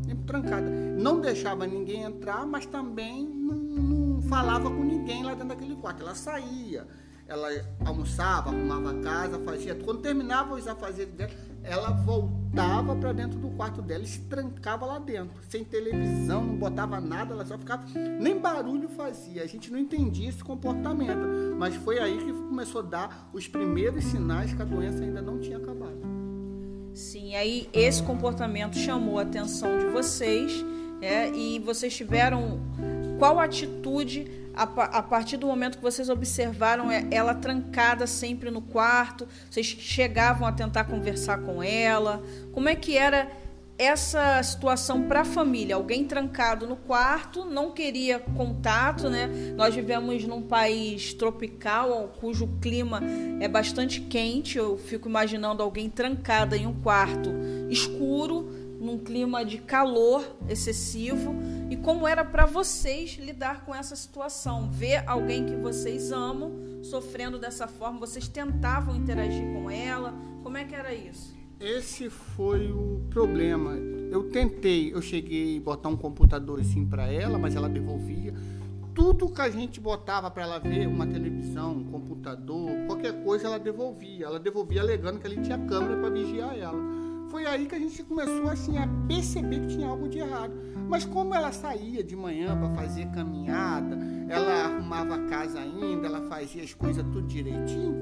Sempre 0.05 0.25
trancada. 0.25 0.69
Não 0.69 1.19
deixava 1.19 1.65
ninguém 1.65 2.03
entrar, 2.03 2.45
mas 2.45 2.67
também 2.67 3.27
não, 3.27 3.55
não 3.55 4.21
falava 4.21 4.69
com 4.69 4.83
ninguém 4.83 5.23
lá 5.23 5.31
dentro 5.31 5.47
daquele 5.47 5.75
quarto. 5.75 6.03
Ela 6.03 6.13
saía, 6.13 6.87
ela 7.31 7.49
almoçava, 7.85 8.49
arrumava 8.49 8.91
a 8.91 9.01
casa, 9.01 9.39
fazia. 9.39 9.73
Quando 9.73 10.01
terminava 10.01 10.53
os 10.53 10.67
afazeres 10.67 11.13
dela, 11.13 11.31
ela 11.63 11.91
voltava 11.91 12.93
para 12.95 13.13
dentro 13.13 13.39
do 13.39 13.49
quarto 13.51 13.81
dela 13.81 14.03
e 14.03 14.07
se 14.07 14.19
trancava 14.21 14.85
lá 14.85 14.99
dentro, 14.99 15.41
sem 15.47 15.63
televisão, 15.63 16.43
não 16.43 16.57
botava 16.57 16.99
nada, 16.99 17.33
ela 17.33 17.45
só 17.45 17.57
ficava, 17.57 17.85
nem 18.19 18.37
barulho 18.37 18.89
fazia. 18.89 19.43
A 19.43 19.47
gente 19.47 19.71
não 19.71 19.79
entendia 19.79 20.27
esse 20.27 20.43
comportamento, 20.43 21.55
mas 21.57 21.73
foi 21.75 21.99
aí 21.99 22.17
que 22.17 22.33
começou 22.33 22.81
a 22.81 22.83
dar 22.83 23.29
os 23.31 23.47
primeiros 23.47 24.03
sinais 24.03 24.53
que 24.53 24.61
a 24.61 24.65
doença 24.65 25.01
ainda 25.01 25.21
não 25.21 25.39
tinha 25.39 25.57
acabado. 25.57 26.01
Sim, 26.93 27.35
aí 27.35 27.69
esse 27.71 28.03
comportamento 28.03 28.75
chamou 28.77 29.17
a 29.19 29.21
atenção 29.21 29.77
de 29.77 29.85
vocês, 29.85 30.65
é, 31.01 31.29
e 31.29 31.59
vocês 31.59 31.95
tiveram 31.95 32.59
qual 33.17 33.39
atitude 33.39 34.40
a, 34.53 34.63
a, 34.63 35.03
partir 35.03 35.37
do 35.37 35.47
momento 35.47 35.77
que 35.77 35.83
vocês 35.83 36.09
observaram 36.09 36.91
é, 36.91 37.05
ela 37.11 37.33
trancada 37.33 38.05
sempre 38.05 38.51
no 38.51 38.61
quarto, 38.61 39.27
vocês 39.49 39.65
chegavam 39.65 40.47
a 40.47 40.51
tentar 40.51 40.85
conversar 40.85 41.39
com 41.39 41.63
ela? 41.63 42.21
Como 42.51 42.67
é 42.67 42.75
que 42.75 42.97
era 42.97 43.31
essa 43.77 44.41
situação 44.43 45.03
para 45.03 45.21
a 45.21 45.25
família? 45.25 45.75
Alguém 45.75 46.05
trancado 46.05 46.67
no 46.67 46.75
quarto, 46.75 47.45
não 47.45 47.71
queria 47.71 48.19
contato, 48.19 49.09
né? 49.09 49.27
Nós 49.55 49.73
vivemos 49.73 50.23
num 50.25 50.41
país 50.41 51.13
tropical, 51.13 52.13
cujo 52.19 52.47
clima 52.61 53.01
é 53.39 53.47
bastante 53.47 54.01
quente. 54.01 54.57
Eu 54.57 54.77
fico 54.77 55.07
imaginando 55.07 55.63
alguém 55.63 55.89
trancada 55.89 56.57
em 56.57 56.67
um 56.67 56.73
quarto 56.81 57.31
escuro 57.69 58.61
num 58.81 58.97
clima 58.97 59.45
de 59.45 59.59
calor 59.59 60.25
excessivo 60.49 61.35
e 61.71 61.77
como 61.77 62.05
era 62.05 62.25
para 62.25 62.45
vocês 62.45 63.17
lidar 63.17 63.63
com 63.63 63.73
essa 63.73 63.95
situação, 63.95 64.69
ver 64.69 65.07
alguém 65.07 65.45
que 65.45 65.55
vocês 65.55 66.11
amam 66.11 66.83
sofrendo 66.83 67.39
dessa 67.39 67.65
forma, 67.65 67.97
vocês 67.97 68.27
tentavam 68.27 68.93
interagir 68.93 69.53
com 69.53 69.71
ela, 69.71 70.13
como 70.43 70.57
é 70.57 70.65
que 70.65 70.75
era 70.75 70.93
isso? 70.93 71.33
Esse 71.57 72.09
foi 72.09 72.69
o 72.69 72.99
problema. 73.09 73.71
Eu 74.11 74.29
tentei, 74.29 74.93
eu 74.93 75.01
cheguei 75.01 75.59
a 75.59 75.61
botar 75.61 75.87
um 75.87 75.95
computador 75.95 76.59
assim 76.59 76.85
para 76.85 77.07
ela, 77.07 77.39
mas 77.39 77.55
ela 77.55 77.69
devolvia. 77.69 78.33
Tudo 78.93 79.31
que 79.31 79.39
a 79.39 79.49
gente 79.49 79.79
botava 79.79 80.29
para 80.29 80.43
ela 80.43 80.59
ver, 80.59 80.87
uma 80.87 81.07
televisão, 81.07 81.71
um 81.71 81.85
computador, 81.85 82.69
qualquer 82.85 83.23
coisa, 83.23 83.47
ela 83.47 83.57
devolvia. 83.57 84.25
Ela 84.25 84.41
devolvia 84.41 84.81
alegando 84.81 85.21
que 85.21 85.25
ali 85.27 85.41
tinha 85.41 85.57
câmera 85.57 85.97
para 86.01 86.09
vigiar 86.09 86.53
ela 86.57 87.01
foi 87.31 87.45
aí 87.45 87.65
que 87.65 87.73
a 87.73 87.79
gente 87.79 88.03
começou 88.03 88.49
assim 88.49 88.77
a 88.77 88.85
perceber 89.07 89.61
que 89.61 89.67
tinha 89.67 89.87
algo 89.87 90.09
de 90.09 90.19
errado. 90.19 90.51
Mas 90.91 91.05
como 91.05 91.33
ela 91.33 91.53
saía 91.53 92.03
de 92.03 92.17
manhã 92.17 92.53
para 92.59 92.69
fazer 92.71 93.09
caminhada, 93.11 93.97
ela 94.27 94.65
arrumava 94.65 95.15
a 95.15 95.25
casa 95.29 95.57
ainda, 95.57 96.05
ela 96.05 96.27
fazia 96.27 96.61
as 96.61 96.73
coisas 96.73 97.01
tudo 97.01 97.21
direitinho, 97.21 97.95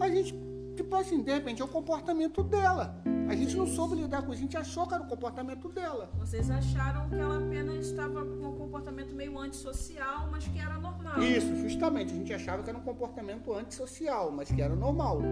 a 0.00 0.08
gente, 0.08 0.34
tipo 0.74 0.92
assim, 0.96 1.22
de 1.22 1.32
repente 1.32 1.62
é 1.62 1.64
o 1.64 1.68
comportamento 1.68 2.42
dela. 2.42 3.00
A 3.28 3.36
gente 3.36 3.56
não 3.56 3.64
soube 3.64 3.94
lidar 3.94 4.22
com 4.22 4.32
isso, 4.32 4.40
a 4.40 4.42
gente 4.42 4.56
achou 4.56 4.88
que 4.88 4.92
era 4.92 5.04
o 5.04 5.06
comportamento 5.06 5.68
dela. 5.68 6.10
Vocês 6.18 6.50
acharam 6.50 7.08
que 7.08 7.14
ela 7.14 7.38
apenas 7.38 7.86
estava 7.86 8.24
com 8.24 8.48
um 8.48 8.56
comportamento 8.56 9.14
meio 9.14 9.38
antissocial, 9.38 10.28
mas 10.28 10.44
que 10.48 10.58
era 10.58 10.76
normal. 10.80 11.22
Isso, 11.22 11.54
justamente. 11.54 12.12
A 12.12 12.16
gente 12.16 12.34
achava 12.34 12.64
que 12.64 12.68
era 12.68 12.76
um 12.76 12.82
comportamento 12.82 13.54
antissocial, 13.54 14.32
mas 14.32 14.50
que 14.50 14.60
era 14.60 14.74
normal. 14.74 15.22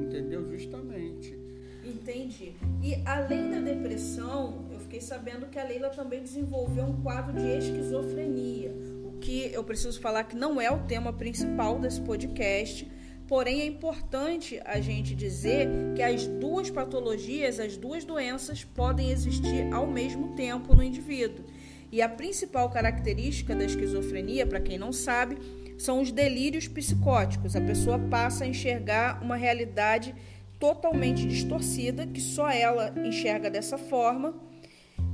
Entendeu? 0.00 0.50
Justamente. 0.50 1.38
Entendi. 1.84 2.54
E 2.82 3.02
além 3.06 3.50
da 3.50 3.60
depressão, 3.60 4.66
fiquei 4.88 5.02
sabendo 5.02 5.48
que 5.48 5.58
a 5.58 5.64
Leila 5.64 5.90
também 5.90 6.22
desenvolveu 6.22 6.84
um 6.84 7.02
quadro 7.02 7.38
de 7.38 7.46
esquizofrenia. 7.58 8.74
O 9.04 9.18
que 9.18 9.50
eu 9.52 9.62
preciso 9.62 10.00
falar 10.00 10.24
que 10.24 10.34
não 10.34 10.58
é 10.58 10.70
o 10.70 10.84
tema 10.84 11.12
principal 11.12 11.78
desse 11.78 12.00
podcast, 12.00 12.90
porém 13.26 13.60
é 13.60 13.66
importante 13.66 14.58
a 14.64 14.80
gente 14.80 15.14
dizer 15.14 15.68
que 15.94 16.02
as 16.02 16.26
duas 16.26 16.70
patologias, 16.70 17.60
as 17.60 17.76
duas 17.76 18.02
doenças 18.02 18.64
podem 18.64 19.10
existir 19.10 19.70
ao 19.74 19.86
mesmo 19.86 20.34
tempo 20.34 20.74
no 20.74 20.82
indivíduo. 20.82 21.44
E 21.92 22.00
a 22.00 22.08
principal 22.08 22.70
característica 22.70 23.54
da 23.54 23.66
esquizofrenia, 23.66 24.46
para 24.46 24.58
quem 24.60 24.78
não 24.78 24.90
sabe, 24.90 25.36
são 25.76 26.00
os 26.00 26.10
delírios 26.10 26.66
psicóticos. 26.66 27.54
A 27.54 27.60
pessoa 27.60 27.98
passa 27.98 28.44
a 28.44 28.46
enxergar 28.46 29.22
uma 29.22 29.36
realidade 29.36 30.14
totalmente 30.58 31.26
distorcida, 31.26 32.06
que 32.06 32.22
só 32.22 32.50
ela 32.50 32.94
enxerga 32.96 33.50
dessa 33.50 33.76
forma. 33.76 34.47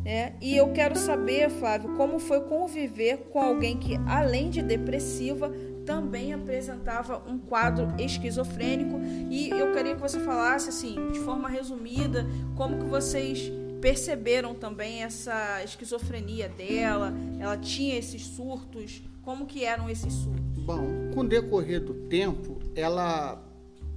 Né? 0.05 0.35
E 0.41 0.55
eu 0.55 0.71
quero 0.73 0.97
saber, 0.99 1.49
Flávio, 1.49 1.97
como 1.97 2.19
foi 2.19 2.43
conviver 2.43 3.29
com 3.33 3.41
alguém 3.41 3.79
que, 3.79 3.97
além 4.07 4.51
de 4.51 4.61
depressiva, 4.61 5.51
também 5.87 6.33
apresentava 6.33 7.23
um 7.27 7.39
quadro 7.39 7.89
esquizofrênico. 7.99 9.01
E 9.31 9.49
eu 9.49 9.73
queria 9.73 9.95
que 9.95 10.01
você 10.01 10.21
falasse, 10.21 10.69
assim, 10.69 10.95
de 11.11 11.21
forma 11.21 11.49
resumida, 11.49 12.27
como 12.55 12.79
que 12.79 12.85
vocês 12.85 13.51
perceberam 13.81 14.55
também 14.55 15.03
essa 15.03 15.63
esquizofrenia 15.65 16.49
dela? 16.49 17.13
Ela 17.39 17.57
tinha 17.57 17.97
esses 17.97 18.23
surtos? 18.27 19.03
Como 19.23 19.47
que 19.47 19.65
eram 19.65 19.89
esses 19.89 20.13
surtos? 20.13 20.45
Bom, 20.65 21.11
com 21.15 21.21
o 21.21 21.29
decorrer 21.29 21.83
do 21.83 21.95
tempo, 21.95 22.59
ela 22.75 23.43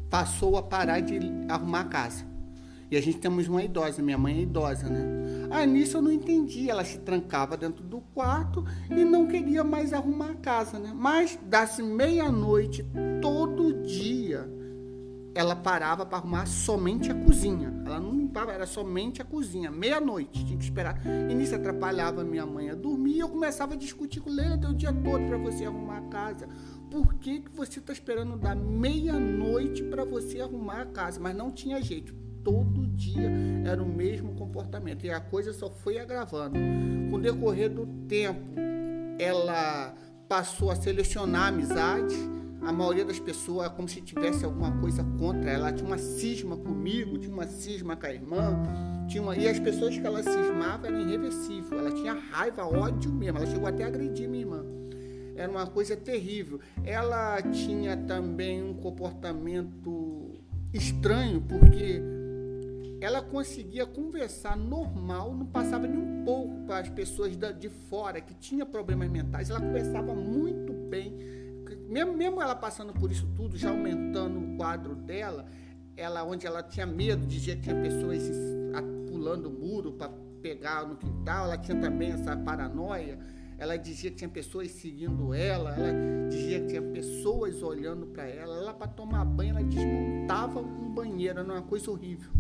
passou 0.10 0.58
a 0.58 0.64
parar 0.64 1.02
de 1.02 1.20
arrumar 1.50 1.82
a 1.82 1.86
casa. 1.86 2.26
E 2.90 2.96
a 2.96 3.02
gente 3.02 3.18
temos 3.18 3.48
uma 3.48 3.62
idosa, 3.62 4.02
minha 4.02 4.18
mãe 4.18 4.38
é 4.38 4.42
idosa, 4.42 4.88
né? 4.88 5.06
Aí 5.50 5.66
nisso 5.66 5.98
eu 5.98 6.02
não 6.02 6.12
entendi, 6.12 6.70
ela 6.70 6.84
se 6.84 7.00
trancava 7.00 7.56
dentro 7.56 7.84
do 7.84 8.02
quarto 8.14 8.66
e 8.90 9.06
não 9.06 9.28
queria 9.28 9.64
mais 9.64 9.94
arrumar 9.94 10.32
a 10.32 10.36
casa, 10.36 10.78
né? 10.78 10.92
Mas 10.94 11.40
dasse 11.44 11.82
meia-noite, 11.82 12.86
todo 13.22 13.74
dia, 13.84 14.48
ela 15.34 15.56
parava 15.56 16.06
para 16.06 16.18
arrumar 16.18 16.48
somente 16.48 17.12
a 17.12 17.16
cozinha. 17.16 17.72
Ela 17.86 18.00
não 18.00 18.12
limpava, 18.12 18.52
era 18.52 18.66
somente 18.66 19.22
a 19.22 19.26
cozinha. 19.26 19.70
Meia-noite, 19.70 20.44
tinha 20.44 20.58
que 20.58 20.64
esperar. 20.64 21.00
E 21.30 21.34
nisso 21.34 21.56
atrapalhava 21.56 22.24
minha 22.24 22.46
mãe 22.46 22.70
a 22.72 22.76
dormir 22.76 23.18
e 23.18 23.20
eu 23.20 23.30
começava 23.30 23.76
a 23.76 23.78
discutir 23.78 24.20
com 24.20 24.36
deu 24.36 24.72
o 24.72 24.74
dia 24.74 24.92
todo 24.92 25.28
para 25.28 25.38
você 25.38 25.66
arrumar 25.66 26.00
a 26.00 26.10
casa. 26.10 26.50
Por 26.90 27.14
que, 27.16 27.42
que 27.42 27.52
você 27.52 27.80
está 27.80 27.94
esperando 27.94 28.36
dar 28.38 28.56
meia-noite 28.56 29.84
para 29.84 30.04
você 30.04 30.42
arrumar 30.42 30.82
a 30.82 30.86
casa? 30.86 31.20
Mas 31.20 31.36
não 31.36 31.52
tinha 31.52 31.82
jeito. 31.82 32.27
Todo 32.44 32.88
dia 32.88 33.30
era 33.66 33.82
o 33.82 33.86
mesmo 33.86 34.34
comportamento. 34.36 35.06
E 35.06 35.12
a 35.12 35.20
coisa 35.20 35.54
só 35.54 35.70
foi 35.70 36.00
agravando. 36.00 36.58
Com 37.10 37.18
o 37.18 37.22
decorrer 37.22 37.70
do 37.70 37.86
tempo, 38.08 38.56
ela 39.20 39.94
passou 40.28 40.72
a 40.72 40.76
selecionar 40.76 41.50
amizades. 41.50 42.18
A 42.62 42.72
maioria 42.72 43.06
das 43.06 43.20
pessoas 43.20 43.68
é 43.68 43.70
como 43.70 43.88
se 43.88 44.02
tivesse 44.02 44.44
alguma 44.44 44.72
coisa 44.80 45.04
contra 45.18 45.50
ela. 45.50 45.72
Tinha 45.72 45.88
uma 45.88 45.98
cisma 45.98 46.58
comigo, 46.58 47.18
tinha 47.18 47.34
uma 47.34 47.48
cisma 47.48 47.96
com 47.96 48.06
a 48.06 48.14
irmã. 48.14 48.64
Tinha 49.08 49.22
uma... 49.24 49.36
E 49.38 49.48
as 49.48 49.60
pessoas 49.60 49.98
que 49.98 50.06
ela 50.06 50.22
cismava 50.24 50.88
eram 50.88 51.00
irreversíveis. 51.02 51.72
Ela 51.72 51.92
tinha 51.92 52.14
raiva, 52.14 52.66
ódio 52.66 53.12
mesmo. 53.12 53.38
Ela 53.38 53.48
chegou 53.48 53.68
até 53.68 53.84
a 53.84 53.88
agredir 53.88 54.28
minha 54.28 54.44
irmã 54.44 54.78
era 55.38 55.50
uma 55.50 55.68
coisa 55.68 55.96
terrível. 55.96 56.60
Ela 56.84 57.42
tinha 57.42 57.96
também 57.96 58.62
um 58.62 58.74
comportamento 58.74 60.42
estranho, 60.74 61.40
porque 61.42 62.02
ela 63.00 63.22
conseguia 63.22 63.86
conversar 63.86 64.58
normal, 64.58 65.36
não 65.36 65.46
passava 65.46 65.88
nem 65.88 66.00
um 66.00 66.24
pouco 66.24 66.66
para 66.66 66.80
as 66.80 66.90
pessoas 66.90 67.38
de 67.38 67.70
fora 67.70 68.20
que 68.20 68.34
tinha 68.34 68.66
problemas 68.66 69.10
mentais. 69.10 69.50
Ela 69.50 69.60
conversava 69.62 70.14
muito 70.14 70.74
bem, 70.74 71.14
mesmo, 71.88 72.14
mesmo 72.14 72.42
ela 72.42 72.56
passando 72.56 72.94
por 72.94 73.12
isso 73.12 73.28
tudo, 73.36 73.58
já 73.58 73.70
aumentando 73.70 74.40
o 74.40 74.58
quadro 74.58 74.96
dela, 74.96 75.46
ela 75.96 76.24
onde 76.24 76.46
ela 76.46 76.64
tinha 76.64 76.86
medo, 76.86 77.26
dizia 77.26 77.56
que 77.56 77.64
tinha 77.64 77.76
pessoas 77.82 78.30
pulando 79.08 79.48
o 79.48 79.52
muro 79.52 79.94
para 79.94 80.12
pegar 80.42 80.88
no 80.88 80.96
quintal, 80.96 81.46
ela 81.46 81.58
tinha 81.58 81.80
também 81.80 82.12
essa 82.12 82.36
paranoia 82.38 83.18
ela 83.58 83.76
dizia 83.76 84.12
que 84.12 84.18
tinha 84.18 84.30
pessoas 84.30 84.70
seguindo 84.70 85.34
ela, 85.34 85.76
ela 85.76 86.30
dizia 86.30 86.60
que 86.62 86.68
tinha 86.68 86.82
pessoas 86.82 87.64
olhando 87.64 88.06
para 88.06 88.28
ela. 88.28 88.56
Ela, 88.56 88.74
para 88.74 88.88
tomar 88.88 89.26
banho, 89.26 89.58
ela 89.58 89.64
desmontava 89.64 90.60
um 90.60 90.94
banheiro, 90.94 91.40
era 91.40 91.54
uma 91.54 91.64
coisa 91.64 91.90
horrível. 91.90 92.32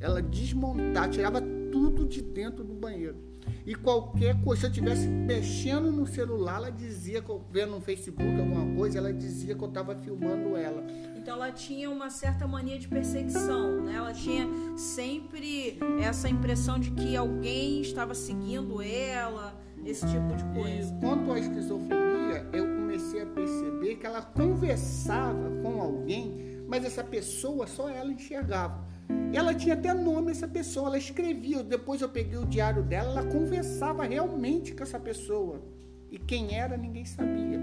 Ela 0.00 0.22
desmontava, 0.22 1.08
tirava 1.08 1.40
tudo 1.70 2.06
de 2.06 2.22
dentro 2.22 2.64
do 2.64 2.74
banheiro. 2.74 3.30
E 3.66 3.74
qualquer 3.74 4.40
coisa, 4.42 4.60
se 4.60 4.66
eu 4.66 4.70
estivesse 4.70 5.06
mexendo 5.06 5.92
no 5.92 6.06
celular, 6.06 6.56
ela 6.56 6.72
dizia, 6.72 7.22
que 7.22 7.28
eu, 7.28 7.44
vendo 7.50 7.72
no 7.72 7.80
Facebook 7.80 8.24
alguma 8.24 8.74
coisa, 8.74 8.98
ela 8.98 9.12
dizia 9.12 9.54
que 9.54 9.62
eu 9.62 9.68
estava 9.68 9.94
filmando 9.94 10.56
ela. 10.56 10.84
Então 11.16 11.34
ela 11.34 11.52
tinha 11.52 11.90
uma 11.90 12.10
certa 12.10 12.46
mania 12.46 12.78
de 12.78 12.88
perseguição, 12.88 13.82
né? 13.82 13.94
Ela 13.96 14.12
tinha 14.12 14.48
sempre 14.76 15.78
essa 16.02 16.28
impressão 16.28 16.78
de 16.78 16.90
que 16.92 17.16
alguém 17.16 17.80
estava 17.80 18.14
seguindo 18.14 18.80
ela, 18.82 19.54
esse 19.84 20.06
tipo 20.06 20.34
de 20.34 20.44
coisa. 20.58 20.94
E 20.94 21.00
quanto 21.00 21.32
à 21.32 21.38
esquizofrenia, 21.38 22.46
eu 22.52 22.64
comecei 22.64 23.22
a 23.22 23.26
perceber 23.26 23.96
que 23.96 24.06
ela 24.06 24.22
conversava 24.22 25.50
com 25.62 25.80
alguém, 25.80 26.64
mas 26.66 26.84
essa 26.84 27.04
pessoa 27.04 27.66
só 27.66 27.88
ela 27.88 28.12
enxergava. 28.12 28.88
Ela 29.32 29.54
tinha 29.54 29.74
até 29.74 29.94
nome 29.94 30.32
essa 30.32 30.48
pessoa, 30.48 30.88
ela 30.88 30.98
escrevia. 30.98 31.62
Depois 31.62 32.00
eu 32.00 32.08
peguei 32.08 32.38
o 32.38 32.46
diário 32.46 32.82
dela, 32.82 33.10
ela 33.10 33.30
conversava 33.30 34.04
realmente 34.04 34.74
com 34.74 34.82
essa 34.82 34.98
pessoa. 34.98 35.62
E 36.10 36.18
quem 36.18 36.56
era, 36.56 36.76
ninguém 36.76 37.04
sabia. 37.04 37.60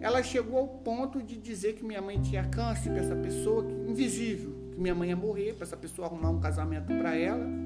Ela 0.00 0.22
chegou 0.22 0.58
ao 0.58 0.68
ponto 0.68 1.22
de 1.22 1.36
dizer 1.36 1.74
que 1.74 1.84
minha 1.84 2.02
mãe 2.02 2.20
tinha 2.20 2.44
câncer 2.44 2.90
para 2.90 3.00
essa 3.00 3.16
pessoa, 3.16 3.64
invisível, 3.88 4.52
que 4.72 4.80
minha 4.80 4.94
mãe 4.94 5.10
ia 5.10 5.16
morrer, 5.16 5.54
para 5.54 5.64
essa 5.64 5.76
pessoa 5.76 6.08
arrumar 6.08 6.30
um 6.30 6.40
casamento 6.40 6.86
para 6.86 7.16
ela 7.16 7.62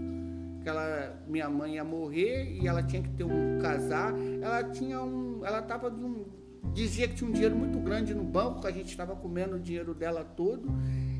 que 0.67 0.71
ela, 0.71 1.23
minha 1.29 1.49
mãe 1.49 1.75
ia 1.75 1.85
morrer 1.85 2.59
e 2.61 2.67
ela 2.67 2.83
tinha 2.83 3.01
que 3.01 3.11
ter 3.11 3.23
um 3.23 3.61
casar. 3.61 4.13
Ela 4.43 4.65
tinha 4.65 5.01
um, 5.01 5.47
ela 5.47 5.63
tava 5.63 5.89
de 5.89 6.05
um, 6.05 6.25
dizia 6.75 7.07
que 7.07 7.15
tinha 7.15 7.31
um 7.31 7.33
dinheiro 7.33 7.55
muito 7.55 7.79
grande 7.79 8.13
no 8.13 8.25
banco, 8.25 8.63
que 8.63 8.67
a 8.67 8.73
gente 8.73 8.89
estava 8.89 9.15
comendo 9.15 9.55
o 9.55 9.61
dinheiro 9.61 9.95
dela 9.95 10.25
todo 10.25 10.69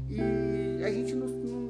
e 0.09 0.83
a 0.83 0.91
gente 0.91 1.15
não, 1.15 1.29
não, 1.29 1.61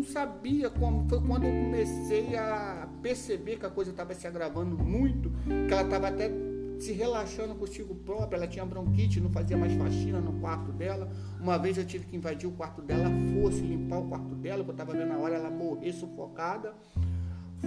não, 0.00 0.04
sabia 0.04 0.70
como. 0.70 1.08
Foi 1.08 1.20
quando 1.20 1.44
eu 1.44 1.64
comecei 1.64 2.36
a 2.36 2.88
perceber 3.02 3.56
que 3.56 3.66
a 3.66 3.70
coisa 3.70 3.90
estava 3.90 4.14
se 4.14 4.26
agravando 4.26 4.76
muito, 4.76 5.30
que 5.68 5.72
ela 5.72 5.82
estava 5.82 6.08
até 6.08 6.30
se 6.78 6.92
relaxando 6.92 7.54
consigo 7.54 7.94
própria. 7.94 8.38
Ela 8.38 8.46
tinha 8.46 8.64
bronquite, 8.64 9.20
não 9.20 9.30
fazia 9.30 9.56
mais 9.56 9.72
faxina 9.74 10.20
no 10.20 10.40
quarto 10.40 10.72
dela. 10.72 11.10
Uma 11.38 11.58
vez 11.58 11.76
eu 11.76 11.84
tive 11.84 12.06
que 12.06 12.16
invadir 12.16 12.48
o 12.48 12.52
quarto 12.52 12.80
dela, 12.80 13.10
fosse 13.34 13.60
limpar 13.60 13.98
o 13.98 14.08
quarto 14.08 14.34
dela, 14.34 14.64
que 14.64 14.70
eu 14.70 14.72
estava 14.72 14.92
vendo 14.92 15.12
a 15.12 15.18
hora 15.18 15.34
ela 15.34 15.50
morrer 15.50 15.92
sufocada. 15.92 16.74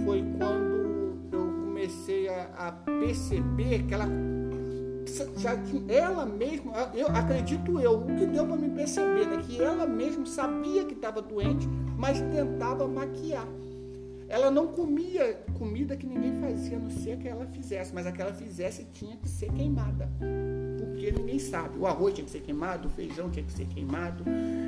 Foi 0.04 0.22
quando 0.36 1.30
eu 1.32 1.66
comecei 1.66 2.28
a, 2.28 2.50
a 2.56 2.72
perceber 2.72 3.84
que 3.84 3.94
ela 3.94 4.08
já 5.36 5.56
tinha, 5.56 5.92
ela 5.92 6.26
mesma, 6.26 6.72
eu 6.94 7.06
acredito 7.08 7.78
eu, 7.80 7.98
o 7.98 8.06
que 8.06 8.26
deu 8.26 8.46
para 8.46 8.56
me 8.56 8.70
perceber, 8.70 9.26
né, 9.26 9.42
que 9.46 9.60
ela 9.60 9.86
mesma 9.86 10.26
sabia 10.26 10.84
que 10.84 10.94
estava 10.94 11.20
doente, 11.20 11.68
mas 12.04 12.20
tentava 12.20 12.86
maquiar. 12.86 13.48
Ela 14.28 14.50
não 14.50 14.66
comia 14.66 15.40
comida 15.58 15.96
que 15.96 16.06
ninguém 16.06 16.38
fazia, 16.38 16.76
a 16.76 16.80
não 16.80 16.90
ser 16.90 17.16
que 17.16 17.26
ela 17.26 17.46
fizesse, 17.46 17.94
mas 17.94 18.06
aquela 18.06 18.30
fizesse 18.30 18.86
tinha 18.92 19.16
que 19.16 19.26
ser 19.26 19.50
queimada. 19.50 20.06
Porque 20.78 21.10
ninguém 21.10 21.38
sabe. 21.38 21.78
O 21.78 21.86
arroz 21.86 22.12
tinha 22.12 22.26
que 22.26 22.30
ser 22.30 22.40
queimado, 22.40 22.88
o 22.88 22.90
feijão 22.90 23.30
tinha 23.30 23.42
que 23.42 23.52
ser 23.52 23.64
queimado. 23.68 24.22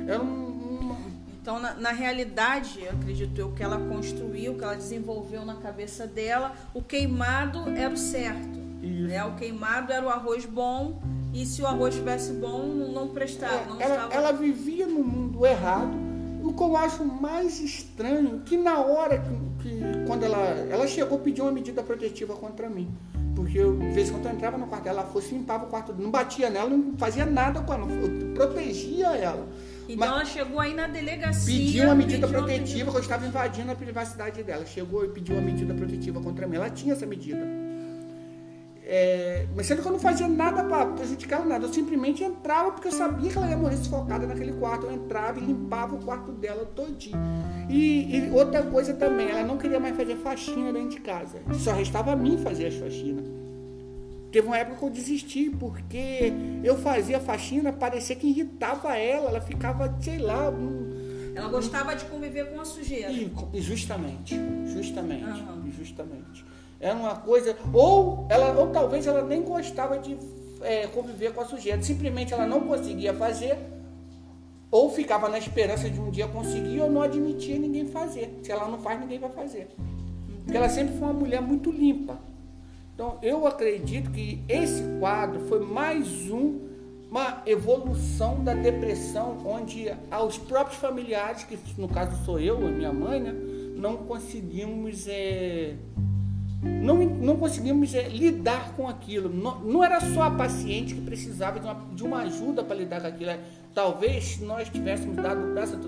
Era 0.07 0.19
um. 0.19 0.97
Então, 1.39 1.59
na, 1.59 1.75
na, 1.75 1.91
realidade, 1.91 2.87
acredito 2.87 3.39
eu, 3.39 3.51
que 3.51 3.61
ela 3.61 3.79
construiu, 3.87 4.55
que 4.55 4.63
ela 4.63 4.75
desenvolveu 4.75 5.45
na 5.45 5.57
cabeça 5.57 6.07
dela, 6.07 6.55
o 6.73 6.81
queimado 6.81 7.69
era 7.69 7.93
o 7.93 7.97
certo. 7.97 8.59
Isso. 8.81 9.07
Né? 9.09 9.23
O 9.23 9.35
queimado 9.35 9.93
era 9.93 10.03
o 10.03 10.09
arroz 10.09 10.43
bom, 10.45 10.99
e 11.31 11.45
se 11.45 11.61
o 11.61 11.67
arroz 11.67 11.93
estivesse 11.93 12.33
bom, 12.33 12.65
não 12.65 13.09
prestava. 13.09 13.63
Não 13.65 13.79
ela, 13.79 13.95
estava... 13.95 14.13
ela 14.13 14.31
vivia 14.31 14.87
no 14.87 15.03
mundo 15.03 15.45
errado 15.45 16.06
o 16.43 16.53
que 16.53 16.63
eu 16.63 16.77
acho 16.77 17.03
mais 17.03 17.59
estranho, 17.59 18.41
que 18.45 18.57
na 18.57 18.79
hora 18.79 19.19
que, 19.19 19.63
que 19.63 19.81
quando 20.05 20.23
ela, 20.23 20.37
ela 20.69 20.87
chegou, 20.87 21.19
pediu 21.19 21.45
uma 21.45 21.51
medida 21.51 21.83
protetiva 21.83 22.35
contra 22.35 22.69
mim. 22.69 22.87
Porque 23.35 23.59
eu, 23.59 23.77
de 23.77 23.91
vez 23.91 24.09
em 24.09 24.13
quando 24.13 24.25
eu 24.25 24.31
entrava 24.31 24.57
no 24.57 24.65
quarto 24.65 24.85
dela, 24.85 25.01
ela 25.01 25.09
fosse 25.09 25.33
limpava 25.33 25.65
o 25.65 25.67
quarto, 25.67 25.93
não 25.93 26.09
batia 26.09 26.49
nela, 26.49 26.69
não 26.69 26.97
fazia 26.97 27.25
nada 27.25 27.61
com 27.61 27.73
ela, 27.73 27.87
eu 27.91 28.33
protegia 28.33 29.09
ela. 29.09 29.47
Então 29.87 30.07
ela 30.07 30.25
chegou 30.25 30.59
aí 30.59 30.73
na 30.73 30.87
delegacia. 30.87 31.53
Pediu 31.53 31.83
uma 31.85 31.95
medida 31.95 32.27
protetiva, 32.27 32.91
que 32.91 32.97
eu 32.97 33.01
estava 33.01 33.25
invadindo 33.25 33.71
a 33.71 33.75
privacidade 33.75 34.43
dela. 34.43 34.65
Chegou 34.65 35.05
e 35.05 35.09
pediu 35.09 35.35
uma 35.35 35.41
medida 35.41 35.73
protetiva 35.73 36.19
contra 36.19 36.47
mim. 36.47 36.57
Ela 36.57 36.69
tinha 36.69 36.93
essa 36.93 37.05
medida. 37.05 37.66
É, 38.89 39.45
mas 39.53 39.65
sendo 39.65 39.81
que 39.81 39.87
eu 39.89 39.91
não 39.91 39.99
fazia 39.99 40.29
nada 40.29 40.63
para 40.63 40.85
prejudicar 40.85 41.45
nada. 41.45 41.65
Eu 41.65 41.73
simplesmente 41.73 42.23
entrava 42.23 42.71
porque 42.71 42.87
eu 42.87 42.91
sabia 42.93 43.29
que 43.29 43.37
ela 43.37 43.49
ia 43.49 43.57
morrer 43.57 43.75
sufocada 43.75 44.25
naquele 44.25 44.53
quarto. 44.53 44.85
Eu 44.85 44.93
entrava 44.93 45.37
e 45.39 45.43
limpava 45.43 45.93
o 45.93 45.99
quarto 45.99 46.31
dela 46.31 46.63
todinho. 46.73 47.17
E, 47.69 48.15
e 48.15 48.31
outra 48.31 48.63
coisa 48.63 48.93
também, 48.93 49.29
ela 49.29 49.43
não 49.43 49.57
queria 49.57 49.77
mais 49.77 49.93
fazer 49.97 50.15
faxina 50.15 50.71
dentro 50.71 50.91
de 50.91 51.01
casa. 51.01 51.39
Só 51.55 51.73
restava 51.73 52.13
a 52.13 52.15
mim 52.15 52.37
fazer 52.37 52.67
as 52.67 52.75
faxinas. 52.75 53.25
Teve 54.31 54.47
uma 54.47 54.57
época 54.57 54.77
que 54.77 54.85
eu 54.85 54.89
desisti, 54.89 55.49
porque 55.49 56.31
eu 56.63 56.77
fazia 56.77 57.19
faxina, 57.19 57.73
parecia 57.73 58.15
que 58.15 58.27
irritava 58.27 58.95
ela, 58.95 59.31
ela 59.31 59.41
ficava, 59.41 59.93
sei 59.99 60.17
lá. 60.17 60.53
Ela 61.35 61.49
gostava 61.49 61.93
de 61.93 62.05
conviver 62.05 62.51
com 62.51 62.61
a 62.61 62.65
sujeira. 62.65 63.11
E, 63.11 63.29
justamente, 63.61 64.39
justamente, 64.73 65.25
uhum. 65.25 65.71
justamente. 65.71 66.45
Era 66.79 66.95
uma 66.95 67.15
coisa. 67.15 67.55
Ou, 67.73 68.27
ela, 68.29 68.59
ou 68.59 68.67
talvez 68.67 69.07
ela 69.07 69.23
nem 69.23 69.41
gostava 69.43 69.97
de 69.97 70.17
é, 70.61 70.87
conviver 70.87 71.33
com 71.33 71.41
a 71.41 71.45
sujeira. 71.45 71.81
Simplesmente 71.81 72.33
ela 72.33 72.45
não 72.45 72.61
conseguia 72.61 73.13
fazer, 73.13 73.57
ou 74.69 74.89
ficava 74.89 75.29
na 75.29 75.37
esperança 75.37 75.89
de 75.89 75.99
um 75.99 76.09
dia 76.09 76.27
conseguir, 76.27 76.79
ou 76.81 76.89
não 76.89 77.01
admitia 77.01 77.57
ninguém 77.57 77.85
fazer. 77.87 78.39
Se 78.43 78.51
ela 78.51 78.67
não 78.67 78.79
faz, 78.79 78.99
ninguém 78.99 79.19
vai 79.19 79.29
fazer. 79.31 79.69
Porque 80.43 80.57
ela 80.57 80.69
sempre 80.69 80.97
foi 80.97 81.07
uma 81.07 81.13
mulher 81.13 81.41
muito 81.41 81.71
limpa. 81.71 82.19
Então, 82.93 83.19
eu 83.21 83.45
acredito 83.45 84.09
que 84.11 84.43
esse 84.49 84.81
quadro 84.99 85.41
foi 85.41 85.59
mais 85.59 86.31
um, 86.31 86.67
uma 87.11 87.43
evolução 87.45 88.43
da 88.43 88.53
depressão, 88.53 89.37
onde 89.45 89.93
aos 90.09 90.37
próprios 90.37 90.79
familiares, 90.79 91.43
que 91.43 91.59
no 91.77 91.87
caso 91.87 92.25
sou 92.25 92.39
eu 92.39 92.59
e 92.67 92.71
minha 92.71 92.91
mãe, 92.91 93.19
né, 93.19 93.33
não 93.75 93.97
conseguimos 93.97 95.07
é, 95.07 95.75
não, 96.81 96.97
não 96.97 97.37
conseguimos 97.37 97.93
é, 97.93 98.07
lidar 98.07 98.73
com 98.73 98.87
aquilo. 98.87 99.29
Não, 99.29 99.59
não, 99.59 99.83
era 99.83 99.99
só 99.99 100.23
a 100.23 100.31
paciente 100.31 100.95
que 100.95 101.01
precisava 101.01 101.59
de 101.59 101.65
uma, 101.65 101.85
de 101.93 102.03
uma 102.03 102.17
ajuda 102.19 102.63
para 102.63 102.75
lidar 102.75 103.01
com 103.01 103.07
aquilo. 103.07 103.29
É, 103.29 103.39
talvez 103.73 104.39
nós 104.39 104.69
tivéssemos 104.69 105.15
dado 105.17 105.51
o 105.51 105.53
braço 105.53 105.79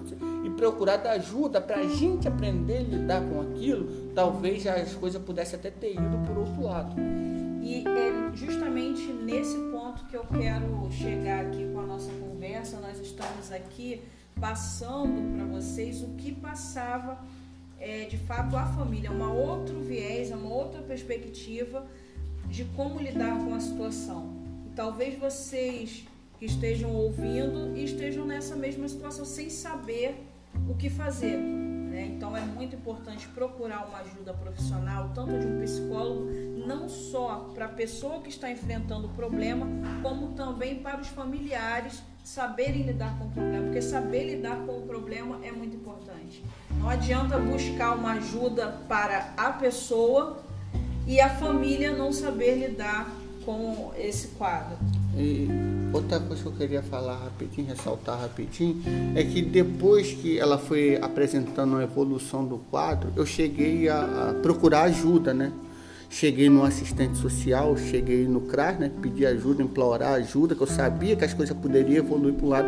e 0.43 0.49
procurado 0.51 1.07
ajuda 1.07 1.61
para 1.61 1.77
a 1.77 1.87
gente 1.87 2.27
aprender 2.27 2.77
a 2.77 2.81
lidar 2.81 3.21
com 3.21 3.41
aquilo, 3.41 4.11
talvez 4.13 4.65
as 4.67 4.93
coisas 4.93 5.21
pudessem 5.21 5.57
até 5.57 5.71
ter 5.71 5.93
ido 5.93 6.27
por 6.27 6.37
outro 6.37 6.61
lado. 6.61 6.95
E 7.61 7.83
é 7.87 8.35
justamente 8.35 9.01
nesse 9.01 9.57
ponto 9.71 10.05
que 10.05 10.15
eu 10.15 10.25
quero 10.25 10.89
chegar 10.91 11.45
aqui 11.45 11.69
com 11.73 11.81
a 11.81 11.85
nossa 11.85 12.11
conversa. 12.11 12.79
Nós 12.79 12.99
estamos 12.99 13.51
aqui 13.51 14.01
passando 14.39 15.35
para 15.35 15.45
vocês 15.45 16.01
o 16.01 16.09
que 16.15 16.31
passava 16.31 17.17
é, 17.79 18.05
de 18.05 18.17
fato 18.17 18.55
a 18.57 18.65
família, 18.65 19.11
uma 19.11 19.31
outro 19.31 19.79
viés, 19.79 20.31
uma 20.31 20.53
outra 20.53 20.81
perspectiva 20.81 21.85
de 22.47 22.65
como 22.65 22.99
lidar 22.99 23.37
com 23.43 23.53
a 23.53 23.59
situação. 23.59 24.33
E 24.65 24.75
talvez 24.75 25.17
vocês 25.17 26.05
que 26.37 26.45
estejam 26.45 26.93
ouvindo 26.93 27.75
estejam 27.77 28.25
nessa 28.25 28.55
mesma 28.55 28.87
situação 28.87 29.25
sem 29.25 29.49
saber 29.49 30.15
o 30.69 30.73
que 30.73 30.89
fazer. 30.89 31.37
Né? 31.37 32.13
Então 32.15 32.35
é 32.35 32.41
muito 32.41 32.75
importante 32.75 33.27
procurar 33.27 33.87
uma 33.87 33.99
ajuda 33.99 34.33
profissional, 34.33 35.11
tanto 35.13 35.37
de 35.37 35.47
um 35.47 35.59
psicólogo, 35.61 36.29
não 36.65 36.87
só 36.87 37.49
para 37.53 37.65
a 37.65 37.69
pessoa 37.69 38.21
que 38.21 38.29
está 38.29 38.49
enfrentando 38.49 39.07
o 39.07 39.09
problema, 39.09 39.67
como 40.01 40.33
também 40.33 40.79
para 40.79 41.01
os 41.01 41.07
familiares 41.07 42.01
saberem 42.23 42.83
lidar 42.83 43.17
com 43.17 43.25
o 43.25 43.31
problema, 43.31 43.65
porque 43.65 43.81
saber 43.81 44.35
lidar 44.35 44.57
com 44.65 44.77
o 44.77 44.81
problema 44.83 45.43
é 45.43 45.51
muito 45.51 45.75
importante. 45.75 46.43
Não 46.79 46.89
adianta 46.89 47.37
buscar 47.37 47.95
uma 47.95 48.13
ajuda 48.13 48.67
para 48.87 49.33
a 49.35 49.51
pessoa 49.51 50.39
e 51.05 51.19
a 51.19 51.29
família 51.29 51.91
não 51.91 52.11
saber 52.13 52.55
lidar 52.55 53.11
com 53.45 53.91
esse 53.97 54.29
quadro. 54.29 54.77
E 55.17 55.49
outra 55.91 56.19
coisa 56.19 56.41
que 56.41 56.47
eu 56.47 56.53
queria 56.53 56.81
falar 56.81 57.17
rapidinho, 57.17 57.67
ressaltar 57.67 58.21
rapidinho, 58.21 58.81
é 59.13 59.23
que 59.23 59.41
depois 59.41 60.13
que 60.13 60.39
ela 60.39 60.57
foi 60.57 60.97
apresentando 61.01 61.75
a 61.77 61.83
evolução 61.83 62.45
do 62.45 62.57
quadro, 62.57 63.11
eu 63.15 63.25
cheguei 63.25 63.89
a, 63.89 64.29
a 64.29 64.33
procurar 64.35 64.83
ajuda, 64.83 65.33
né? 65.33 65.51
Cheguei 66.09 66.49
no 66.49 66.63
assistente 66.63 67.17
social, 67.17 67.75
cheguei 67.77 68.25
no 68.25 68.41
CRAS, 68.41 68.79
né? 68.79 68.91
Pedir 69.01 69.25
ajuda, 69.25 69.61
implorar 69.61 70.13
ajuda, 70.13 70.55
que 70.55 70.61
eu 70.61 70.67
sabia 70.67 71.15
que 71.15 71.25
as 71.25 71.33
coisas 71.33 71.55
poderiam 71.57 72.05
evoluir 72.05 72.33
para 72.35 72.45
um 72.45 72.49
lado 72.49 72.67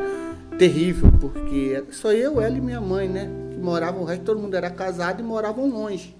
terrível, 0.57 1.11
porque 1.19 1.83
só 1.91 2.11
eu, 2.11 2.41
ela 2.41 2.57
e 2.57 2.61
minha 2.61 2.81
mãe, 2.81 3.07
né? 3.07 3.29
Moravam, 3.61 4.01
o 4.01 4.05
resto 4.05 4.25
todo 4.25 4.39
mundo 4.39 4.55
era 4.55 4.69
casado 4.69 5.21
e 5.21 5.23
moravam 5.23 5.69
longe. 5.69 6.15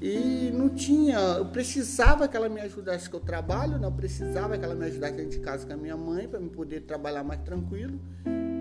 E 0.00 0.52
não 0.54 0.68
tinha, 0.68 1.18
eu 1.18 1.46
precisava 1.46 2.28
que 2.28 2.36
ela 2.36 2.48
me 2.48 2.60
ajudasse 2.60 3.10
com 3.10 3.16
o 3.16 3.20
trabalho, 3.20 3.78
né? 3.78 3.86
eu 3.86 3.92
precisava 3.92 4.56
que 4.56 4.64
ela 4.64 4.74
me 4.74 4.86
ajudasse 4.86 5.14
dentro 5.14 5.30
de 5.30 5.40
casa 5.40 5.66
com 5.66 5.72
a 5.72 5.76
minha 5.76 5.96
mãe, 5.96 6.28
para 6.28 6.38
eu 6.38 6.48
poder 6.48 6.82
trabalhar 6.82 7.24
mais 7.24 7.40
tranquilo 7.42 7.98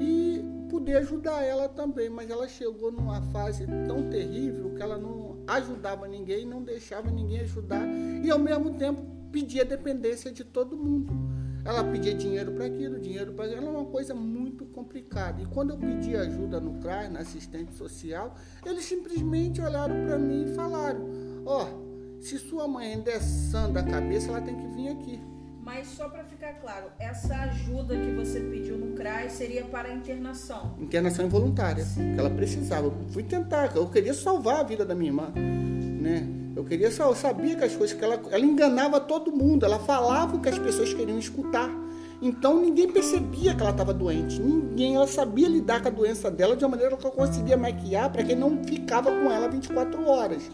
e 0.02 0.44
poder 0.68 0.98
ajudar 0.98 1.44
ela 1.44 1.70
também. 1.70 2.10
Mas 2.10 2.30
ela 2.30 2.48
chegou 2.48 2.92
numa 2.92 3.22
fase 3.22 3.68
tão 3.88 4.10
terrível 4.10 4.74
que 4.74 4.82
ela 4.82 4.98
não 4.98 5.38
ajudava 5.46 6.08
ninguém, 6.08 6.44
não 6.44 6.64
deixava 6.64 7.12
ninguém 7.12 7.42
ajudar 7.42 7.86
e 8.24 8.30
ao 8.32 8.40
mesmo 8.40 8.74
tempo 8.74 9.06
pedia 9.32 9.64
dependência 9.64 10.32
de 10.32 10.44
todo 10.44 10.76
mundo. 10.76 11.14
Ela 11.64 11.84
pedia 11.84 12.14
dinheiro 12.14 12.54
para 12.54 12.66
aquilo, 12.66 13.00
dinheiro 13.00 13.34
para 13.34 13.46
aquilo, 13.46 13.62
era 13.62 13.70
uma 13.70 13.86
coisa 13.86 14.16
muito 14.16 14.37
complicada. 14.78 15.42
E 15.42 15.46
quando 15.48 15.72
eu 15.72 15.78
pedi 15.78 16.16
ajuda 16.16 16.60
no 16.60 16.80
CRAS, 16.80 17.12
na 17.12 17.22
assistente 17.22 17.74
social, 17.74 18.36
eles 18.64 18.86
simplesmente 18.86 19.60
olharam 19.60 20.06
para 20.06 20.20
mim 20.20 20.46
e 20.46 20.54
falaram: 20.54 21.02
Ó, 21.46 21.66
oh, 21.66 22.22
se 22.22 22.38
sua 22.38 22.68
mãe 22.68 22.94
ainda 22.94 23.10
é 23.10 23.20
sã 23.20 23.72
da 23.72 23.82
cabeça, 23.82 24.30
ela 24.30 24.42
tem 24.42 24.56
que 24.56 24.68
vir 24.68 24.90
aqui. 24.90 25.20
Mas 25.64 25.88
só 25.88 26.08
para 26.08 26.24
ficar 26.24 26.54
claro, 26.62 26.90
essa 26.98 27.36
ajuda 27.36 27.94
que 27.98 28.12
você 28.14 28.40
pediu 28.40 28.78
no 28.78 28.96
CRAS 28.96 29.34
seria 29.34 29.66
para 29.66 29.90
a 29.90 29.94
internação? 29.94 30.76
Internação 30.80 31.26
involuntária, 31.26 31.84
Sim. 31.84 32.14
que 32.14 32.20
ela 32.20 32.30
precisava. 32.30 32.86
Eu 32.86 32.94
fui 33.10 33.24
tentar, 33.24 33.76
eu 33.76 33.90
queria 33.90 34.14
salvar 34.14 34.62
a 34.62 34.64
vida 34.64 34.86
da 34.86 34.96
minha 34.96 35.10
irmã, 35.10 35.34
né? 35.36 36.26
Eu 36.56 36.64
queria 36.64 36.90
só, 36.90 37.10
eu 37.10 37.16
sabia 37.16 37.56
que 37.56 37.64
as 37.64 37.76
coisas 37.76 37.98
que 37.98 38.04
ela, 38.04 38.20
ela 38.32 38.46
enganava 38.46 39.00
todo 39.00 39.32
mundo, 39.32 39.66
ela 39.66 39.78
falava 39.78 40.38
o 40.38 40.40
que 40.40 40.48
as 40.48 40.58
pessoas 40.58 40.94
queriam 40.94 41.20
escutar. 41.20 41.70
Então 42.22 42.60
ninguém 42.60 42.88
percebia 42.92 43.54
que 43.54 43.62
ela 43.62 43.72
estava 43.72 43.94
doente, 43.94 44.42
ninguém, 44.42 44.96
ela 44.96 45.08
sabia 45.08 45.48
lidar 45.48 45.82
com 45.82 45.88
a 45.88 45.92
doença 45.92 46.32
dela 46.32 46.56
de 46.56 46.64
uma 46.64 46.72
maneira 46.72 46.98
que 46.98 47.06
eu 47.06 47.12
conseguia 47.12 47.56
maquiar 47.56 48.12
para 48.12 48.24
que 48.24 48.34
não 48.34 48.64
ficava 48.64 49.12
com 49.12 49.32
ela 49.32 49.48
24 49.48 50.08
horas. 50.08 50.50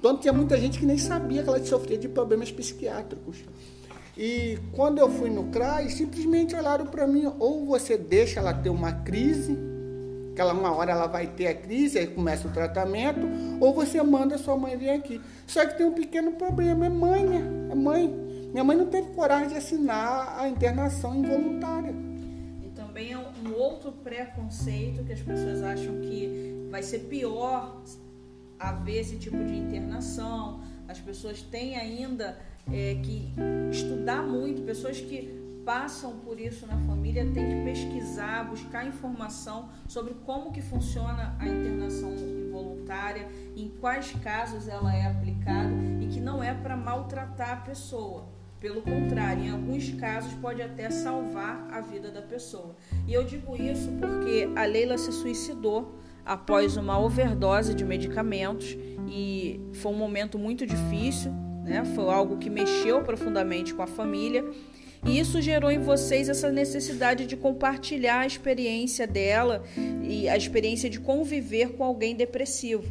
Tanto 0.00 0.20
tinha 0.20 0.32
muita 0.32 0.56
gente 0.56 0.78
que 0.78 0.86
nem 0.86 0.98
sabia 0.98 1.42
que 1.42 1.48
ela 1.48 1.62
sofria 1.64 1.98
de 1.98 2.08
problemas 2.08 2.50
psiquiátricos. 2.50 3.44
E 4.16 4.58
quando 4.72 4.98
eu 4.98 5.10
fui 5.10 5.28
no 5.28 5.44
CRAS, 5.44 5.92
simplesmente 5.92 6.56
olharam 6.56 6.86
para 6.86 7.06
mim, 7.06 7.30
ou 7.38 7.66
você 7.66 7.98
deixa 7.98 8.40
ela 8.40 8.54
ter 8.54 8.70
uma 8.70 8.92
crise, 8.92 9.58
que 10.34 10.40
ela, 10.40 10.54
uma 10.54 10.74
hora 10.74 10.92
ela 10.92 11.06
vai 11.06 11.26
ter 11.26 11.48
a 11.48 11.54
crise, 11.54 11.98
aí 11.98 12.06
começa 12.06 12.48
o 12.48 12.50
tratamento, 12.50 13.26
ou 13.60 13.74
você 13.74 14.02
manda 14.02 14.38
sua 14.38 14.56
mãe 14.56 14.76
vir 14.76 14.90
aqui. 14.90 15.20
Só 15.46 15.66
que 15.66 15.76
tem 15.76 15.86
um 15.86 15.92
pequeno 15.92 16.32
problema, 16.32 16.86
é 16.86 16.88
mãe, 16.88 17.26
né? 17.26 17.42
É 17.70 17.74
mãe. 17.74 18.25
Minha 18.56 18.64
mãe 18.64 18.74
não 18.74 18.86
teve 18.86 19.10
coragem 19.10 19.48
de 19.48 19.56
assinar 19.56 20.40
a 20.40 20.48
internação 20.48 21.14
involuntária. 21.14 21.94
E 22.64 22.70
também 22.70 23.12
é 23.12 23.18
um 23.18 23.52
outro 23.52 23.92
preconceito 23.92 25.04
que 25.04 25.12
as 25.12 25.20
pessoas 25.20 25.62
acham 25.62 26.00
que 26.00 26.66
vai 26.70 26.82
ser 26.82 27.00
pior 27.00 27.82
haver 28.58 29.00
esse 29.00 29.18
tipo 29.18 29.36
de 29.44 29.54
internação. 29.54 30.62
As 30.88 30.98
pessoas 30.98 31.42
têm 31.42 31.76
ainda 31.76 32.38
é, 32.72 32.94
que 32.94 33.30
estudar 33.70 34.22
muito, 34.22 34.62
pessoas 34.62 35.02
que 35.02 35.60
passam 35.62 36.20
por 36.20 36.40
isso 36.40 36.66
na 36.66 36.78
família 36.86 37.30
têm 37.34 37.46
que 37.46 37.62
pesquisar, 37.62 38.48
buscar 38.48 38.86
informação 38.86 39.68
sobre 39.86 40.14
como 40.24 40.50
que 40.50 40.62
funciona 40.62 41.36
a 41.38 41.46
internação 41.46 42.10
involuntária, 42.14 43.28
em 43.54 43.68
quais 43.68 44.12
casos 44.12 44.66
ela 44.66 44.96
é 44.96 45.04
aplicada 45.04 45.74
e 46.00 46.06
que 46.06 46.20
não 46.20 46.42
é 46.42 46.54
para 46.54 46.74
maltratar 46.74 47.50
a 47.50 47.56
pessoa. 47.56 48.34
Pelo 48.60 48.82
contrário, 48.82 49.44
em 49.44 49.50
alguns 49.50 49.90
casos 49.94 50.32
pode 50.34 50.62
até 50.62 50.90
salvar 50.90 51.68
a 51.70 51.80
vida 51.80 52.10
da 52.10 52.22
pessoa. 52.22 52.74
E 53.06 53.12
eu 53.12 53.22
digo 53.24 53.54
isso 53.56 53.90
porque 54.00 54.48
a 54.56 54.64
Leila 54.64 54.96
se 54.96 55.12
suicidou 55.12 55.94
após 56.24 56.76
uma 56.76 56.98
overdose 56.98 57.74
de 57.74 57.84
medicamentos 57.84 58.76
e 59.08 59.60
foi 59.74 59.92
um 59.92 59.96
momento 59.96 60.38
muito 60.38 60.66
difícil 60.66 61.32
né? 61.66 61.84
Foi 61.84 62.08
algo 62.08 62.38
que 62.38 62.48
mexeu 62.48 63.02
profundamente 63.02 63.74
com 63.74 63.82
a 63.82 63.86
família. 63.86 64.44
E 65.04 65.18
isso 65.18 65.42
gerou 65.42 65.70
em 65.70 65.80
vocês 65.80 66.28
essa 66.28 66.50
necessidade 66.50 67.26
de 67.26 67.36
compartilhar 67.36 68.20
a 68.20 68.26
experiência 68.26 69.06
dela 69.06 69.62
e 70.02 70.28
a 70.28 70.36
experiência 70.36 70.88
de 70.88 70.98
conviver 70.98 71.72
com 71.72 71.84
alguém 71.84 72.14
depressivo, 72.14 72.84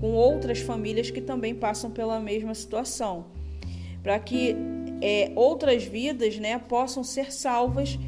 com 0.00 0.12
outras 0.12 0.60
famílias 0.60 1.10
que 1.10 1.20
também 1.20 1.54
passam 1.54 1.90
pela 1.90 2.20
mesma 2.20 2.54
situação, 2.54 3.26
para 4.02 4.18
que 4.18 4.54
é, 5.02 5.32
outras 5.34 5.82
vidas 5.82 6.38
né, 6.38 6.58
possam 6.58 7.02
ser 7.02 7.32
salvas 7.32 7.98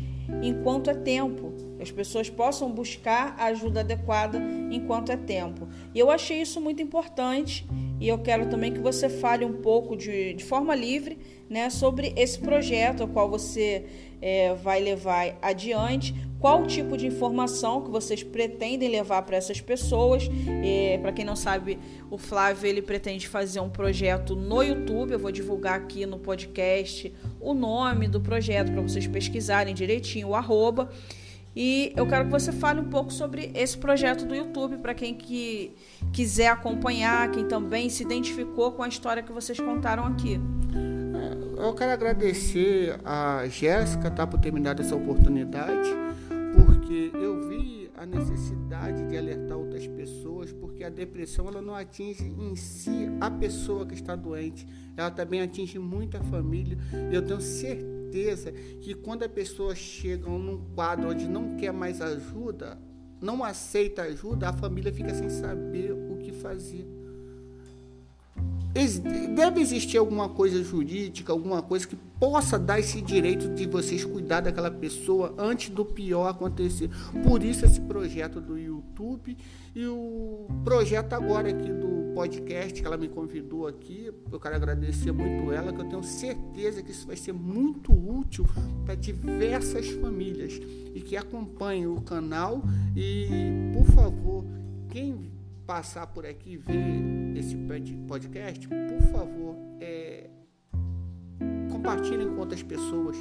enquanto 0.43 0.89
é 0.89 0.95
tempo. 0.95 1.53
as 1.81 1.91
pessoas 1.91 2.31
possam 2.31 2.71
buscar 2.71 3.35
a 3.37 3.47
ajuda 3.47 3.81
adequada 3.81 4.41
enquanto 4.71 5.11
é 5.11 5.17
tempo. 5.17 5.69
E 5.95 5.99
eu 5.99 6.11
achei 6.11 6.41
isso 6.41 6.61
muito 6.61 6.83
importante 6.83 7.67
e 8.01 8.09
eu 8.09 8.19
quero 8.19 8.47
também 8.47 8.73
que 8.73 8.81
você 8.81 9.09
fale 9.09 9.45
um 9.45 9.55
pouco 9.55 9.97
de, 9.97 10.35
de 10.35 10.45
forma 10.45 10.75
livre 10.75 11.19
né, 11.49 11.71
sobre 11.71 12.13
esse 12.17 12.39
projeto 12.39 13.03
ao 13.03 13.09
qual 13.09 13.29
você 13.29 13.85
é, 14.21 14.55
vai 14.55 14.81
levar 14.81 15.37
adiante, 15.43 16.15
qual 16.41 16.67
tipo 16.67 16.97
de 16.97 17.07
informação 17.07 17.83
que 17.83 17.91
vocês 17.91 18.23
pretendem 18.23 18.89
levar 18.89 19.23
para 19.23 19.37
essas 19.37 19.61
pessoas. 19.61 20.29
É, 20.63 20.99
para 20.99 21.13
quem 21.13 21.25
não 21.25 21.37
sabe, 21.37 21.79
o 22.11 22.19
Flávio 22.19 22.69
ele 22.69 22.83
pretende 22.83 23.29
fazer 23.29 23.61
um 23.61 23.69
projeto 23.69 24.35
no 24.35 24.63
YouTube. 24.63 25.13
Eu 25.13 25.19
vou 25.19 25.31
divulgar 25.31 25.77
aqui 25.77 26.07
no 26.07 26.19
podcast 26.19 27.13
o 27.41 27.55
nome 27.55 28.09
do 28.09 28.21
projeto 28.21 28.73
para 28.73 28.83
vocês 28.83 29.07
pesquisarem 29.07 29.75
direitinho 29.75 30.29
o 30.29 30.35
arroba. 30.35 30.91
E 31.57 31.93
eu 31.97 32.07
quero 32.07 32.25
que 32.25 32.31
você 32.33 32.51
fale 32.51 32.81
um 32.81 32.89
pouco 32.89 33.13
sobre 33.13 33.53
esse 33.55 33.79
projeto 33.79 34.27
do 34.27 34.35
YouTube 34.35 34.79
para 34.79 34.93
quem 34.93 35.15
que 35.15 35.73
quiser 36.13 36.49
acompanhar, 36.49 37.31
quem 37.31 37.47
também 37.47 37.89
se 37.89 38.03
identificou 38.03 38.73
com 38.73 38.83
a 38.83 38.89
história 38.89 39.23
que 39.23 39.33
vocês 39.33 39.59
contaram 39.61 40.05
aqui. 40.05 40.41
É, 41.15 41.67
eu 41.67 41.75
quero 41.75 41.93
agradecer 41.93 42.99
a 43.05 43.47
Jéssica 43.47 44.11
tá, 44.11 44.27
por 44.27 44.41
ter 44.41 44.53
me 44.53 44.61
dado 44.61 44.83
essa 44.83 44.97
oportunidade, 44.97 45.91
porque 46.57 47.13
eu 47.15 47.49
vi 47.49 47.89
a 47.97 48.05
necessidade 48.05 49.07
de 49.07 49.17
alertar 49.17 49.57
outras 49.57 49.87
pessoas, 49.87 50.53
porque 50.53 50.83
a 50.83 50.91
depressão 50.91 51.47
ela 51.47 51.63
não 51.63 51.75
atinge 51.75 52.35
em 52.37 52.57
si 52.57 53.09
a 53.21 53.31
pessoa 53.31 53.87
que 53.87 53.95
está 53.95 54.17
doente, 54.17 54.67
ela 54.97 55.11
também 55.11 55.41
atinge 55.41 55.79
muito 55.79 56.17
a 56.17 56.21
família. 56.25 56.77
Eu 57.13 57.23
tenho 57.23 57.41
certeza 57.41 57.94
certeza 58.05 58.53
que 58.81 58.95
quando 58.95 59.23
a 59.23 59.29
pessoa 59.29 59.75
chega 59.75 60.29
num 60.29 60.65
quadro 60.75 61.11
onde 61.11 61.27
não 61.27 61.57
quer 61.57 61.73
mais 61.73 62.01
ajuda, 62.01 62.79
não 63.21 63.43
aceita 63.43 64.03
ajuda, 64.03 64.49
a 64.49 64.53
família 64.53 64.93
fica 64.93 65.15
sem 65.15 65.31
saber 65.31 65.93
o 65.93 66.19
que 66.19 66.33
fazer. 66.33 66.87
Deve 68.75 69.61
existir 69.61 69.99
alguma 69.99 70.29
coisa 70.29 70.61
jurídica, 70.65 71.33
alguma 71.33 71.63
coisa 71.63 71.87
que 71.87 71.95
possa 72.19 72.59
dar 72.59 72.81
esse 72.81 73.01
direito 73.01 73.49
de 73.51 73.67
vocês 73.67 74.05
cuidar 74.05 74.41
daquela 74.41 74.71
pessoa 74.71 75.33
antes 75.39 75.69
do 75.71 75.85
pior 75.85 76.27
acontecer. 76.27 76.91
Por 77.23 77.45
isso 77.45 77.65
esse 77.65 77.81
projeto 77.81 78.41
do 78.41 78.59
YouTube 78.59 79.37
e 79.77 79.87
o 79.87 80.49
projeto 80.65 81.13
agora 81.13 81.51
aqui 81.51 81.73
do 81.73 82.13
podcast 82.17 82.81
que 82.81 82.87
ela 82.87 82.97
me 82.97 83.09
convidou 83.09 83.69
aqui. 83.69 84.11
Eu 84.31 84.41
quero 84.41 84.57
agradecer 84.57 85.13
muito 85.13 85.53
ela, 85.53 85.73
que 85.73 85.81
eu 85.81 85.89
tenho 85.89 86.03
certeza 86.03 86.83
que 86.83 86.91
isso 86.91 87.07
vai 87.07 87.17
ser 87.17 87.33
muito 87.33 87.93
útil 87.93 88.45
para 88.85 88.97
diversas 88.97 89.89
famílias 89.91 90.61
e 90.93 91.01
que 91.01 91.17
acompanhem 91.17 91.87
o 91.87 92.01
canal 92.01 92.61
e, 92.97 93.29
por 93.73 93.85
favor, 93.95 94.45
quem 94.89 95.31
passar 95.67 96.07
por 96.07 96.27
aqui 96.27 96.53
e 96.53 96.57
ver 96.57 97.39
esse 97.39 97.57
podcast, 98.07 98.69
por 98.69 99.03
favor, 99.11 99.57
é, 99.81 100.29
compartilhem 101.71 102.29
com 102.29 102.39
outras 102.39 102.63
pessoas, 102.63 103.17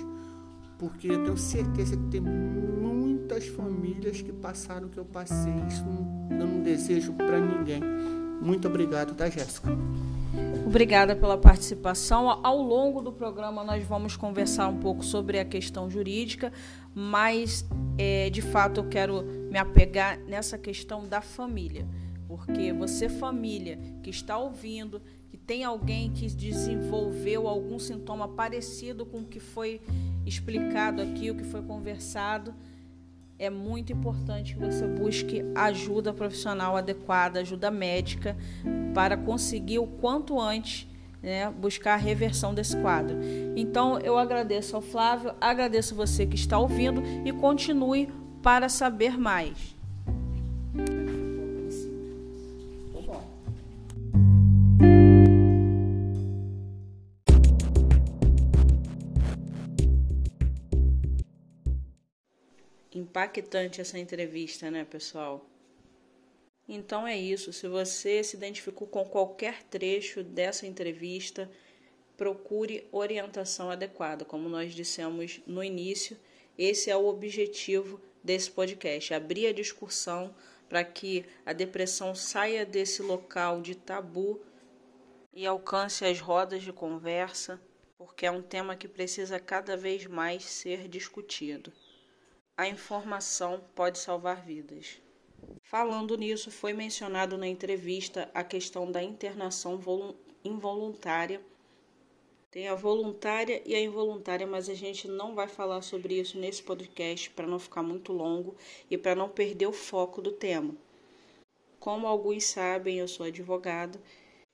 porque 0.77 1.08
eu 1.08 1.23
tenho 1.23 1.38
certeza 1.38 1.97
que 1.97 2.03
tem 2.06 2.21
muitas 2.21 3.47
famílias 3.47 4.21
que 4.21 4.32
passaram 4.32 4.88
o 4.88 4.89
que 4.89 4.97
eu 4.97 5.06
passei. 5.06 5.53
Isso 5.67 5.84
eu 6.32 6.47
não 6.47 6.62
desejo 6.62 7.13
para 7.13 7.39
ninguém. 7.39 7.82
Muito 8.41 8.67
obrigado, 8.67 9.15
tá, 9.15 9.29
Jéssica? 9.29 9.69
Obrigada 10.65 11.15
pela 11.15 11.38
participação. 11.38 12.29
Ao 12.43 12.62
longo 12.62 13.01
do 13.01 13.12
programa, 13.12 13.63
nós 13.63 13.84
vamos 13.86 14.17
conversar 14.17 14.67
um 14.67 14.77
pouco 14.77 15.03
sobre 15.03 15.39
a 15.39 15.45
questão 15.45 15.89
jurídica, 15.89 16.51
mas 16.93 17.65
é, 17.97 18.29
de 18.29 18.41
fato 18.41 18.82
eu 18.82 18.89
quero 18.89 19.23
me 19.23 19.58
apegar 19.58 20.19
nessa 20.19 20.58
questão 20.58 21.08
da 21.08 21.21
família 21.21 21.88
porque 22.36 22.74
você, 22.74 23.08
família, 23.08 23.78
que 24.02 24.10
está 24.10 24.39
ouvindo, 24.39 25.00
que 25.30 25.38
tem 25.38 25.63
alguém 25.63 26.12
que 26.12 26.26
desenvolveu 26.28 27.48
algum 27.48 27.78
sintoma 27.78 28.28
parecido 28.28 29.06
com 29.06 29.19
o 29.19 29.26
que 29.26 29.39
foi 29.39 29.80
explicado 30.26 31.00
aqui, 31.00 31.30
o 31.30 31.36
que 31.36 31.43
foi 31.43 31.62
conversado, 31.62 32.56
é 33.38 33.52
muito 33.52 33.93
importante 33.93 34.56
que 34.56 34.60
você 34.60 34.88
busque 34.88 35.43
ajuda 35.54 36.12
profissional 36.12 36.76
adequada, 36.76 37.39
ajuda 37.41 37.69
médica, 37.69 38.36
para 38.96 39.15
conseguir 39.15 39.78
o 39.78 39.86
quanto 39.86 40.39
antes 40.39 40.88
né, 41.22 41.52
buscar 41.52 41.93
a 41.93 41.98
reversão 41.98 42.54
desse 42.54 42.76
quadro. 42.78 43.17
Então, 43.56 44.00
eu 44.00 44.17
agradeço 44.17 44.76
ao 44.76 44.82
Flávio, 44.82 45.36
agradeço 45.39 45.93
você 45.93 46.26
que 46.26 46.36
está 46.36 46.58
ouvindo 46.58 47.04
e 47.24 47.32
continue 47.32 48.10
para 48.41 48.67
saber 48.67 49.17
mais. 49.17 49.76
Impactante 63.23 63.79
essa 63.79 63.97
entrevista, 63.97 64.69
né, 64.69 64.83
pessoal? 64.83 65.45
Então 66.67 67.07
é 67.07 67.17
isso. 67.17 67.53
Se 67.53 67.67
você 67.67 68.23
se 68.23 68.36
identificou 68.36 68.88
com 68.88 69.05
qualquer 69.05 69.63
trecho 69.63 70.23
dessa 70.23 70.67
entrevista, 70.67 71.49
procure 72.17 72.88
orientação 72.91 73.69
adequada. 73.71 74.25
Como 74.25 74.49
nós 74.49 74.73
dissemos 74.73 75.41
no 75.47 75.63
início, 75.63 76.17
esse 76.57 76.89
é 76.89 76.95
o 76.95 77.07
objetivo 77.07 77.99
desse 78.23 78.51
podcast: 78.51 79.13
abrir 79.13 79.47
a 79.47 79.53
discussão 79.53 80.33
para 80.67 80.83
que 80.83 81.25
a 81.45 81.53
depressão 81.53 82.13
saia 82.13 82.65
desse 82.65 83.01
local 83.01 83.62
de 83.62 83.75
tabu 83.75 84.41
e 85.33 85.45
alcance 85.45 86.05
as 86.05 86.19
rodas 86.19 86.63
de 86.63 86.73
conversa, 86.73 87.59
porque 87.97 88.25
é 88.25 88.31
um 88.31 88.41
tema 88.41 88.75
que 88.75 88.88
precisa 88.88 89.39
cada 89.39 89.77
vez 89.77 90.05
mais 90.05 90.43
ser 90.43 90.88
discutido. 90.88 91.71
A 92.56 92.68
informação 92.68 93.63
pode 93.74 93.98
salvar 93.98 94.46
vidas. 94.46 95.02
Falando 95.63 96.16
nisso, 96.16 96.52
foi 96.52 96.72
mencionado 96.72 97.36
na 97.36 97.48
entrevista 97.48 98.30
a 98.32 98.44
questão 98.44 98.92
da 98.92 99.02
internação 99.02 99.82
involuntária. 100.46 101.42
Tem 102.52 102.68
a 102.68 102.76
voluntária 102.76 103.60
e 103.66 103.74
a 103.74 103.82
involuntária, 103.82 104.46
mas 104.46 104.70
a 104.70 104.76
gente 104.76 105.08
não 105.08 105.34
vai 105.34 105.48
falar 105.48 105.82
sobre 105.82 106.20
isso 106.20 106.38
nesse 106.38 106.62
podcast 106.62 107.32
para 107.32 107.48
não 107.48 107.58
ficar 107.58 107.82
muito 107.82 108.13
longo 108.13 108.56
e 108.88 109.00
para 109.00 109.16
não 109.16 109.30
perder 109.30 109.66
o 109.66 109.74
foco 109.74 110.22
do 110.22 110.32
tema. 110.32 110.76
Como 111.80 112.06
alguns 112.06 112.44
sabem, 112.44 113.00
eu 113.00 113.08
sou 113.08 113.26
advogada 113.26 114.00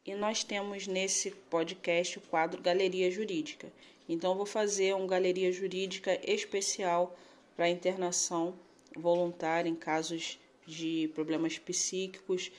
e 0.06 0.16
nós 0.16 0.42
temos 0.42 0.88
nesse 0.88 1.32
podcast 1.32 2.18
o 2.18 2.22
quadro 2.22 2.62
Galeria 2.62 3.12
Jurídica. 3.12 3.70
Então, 4.08 4.38
vou 4.38 4.46
fazer 4.46 4.96
um 4.96 5.06
Galeria 5.06 5.52
Jurídica 5.52 6.18
especial 6.24 7.14
para 7.60 7.68
internação 7.68 8.58
voluntária 8.96 9.70
em 9.70 9.76
casos 9.76 10.40
de 10.66 11.12
problemas 11.14 11.60
psíquicos, 11.60 12.50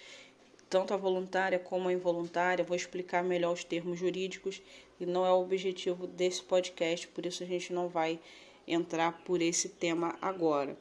tanto 0.68 0.92
a 0.92 0.96
voluntária 0.98 1.58
como 1.58 1.88
a 1.88 1.92
involuntária. 1.94 2.62
Vou 2.62 2.76
explicar 2.76 3.24
melhor 3.24 3.54
os 3.54 3.64
termos 3.64 3.98
jurídicos 3.98 4.60
e 5.00 5.06
não 5.06 5.24
é 5.24 5.32
o 5.32 5.40
objetivo 5.40 6.06
desse 6.06 6.42
podcast, 6.42 7.08
por 7.08 7.24
isso 7.24 7.42
a 7.42 7.46
gente 7.46 7.72
não 7.72 7.88
vai 7.88 8.20
entrar 8.68 9.24
por 9.24 9.40
esse 9.40 9.70
tema 9.70 10.18
agora. 10.20 10.76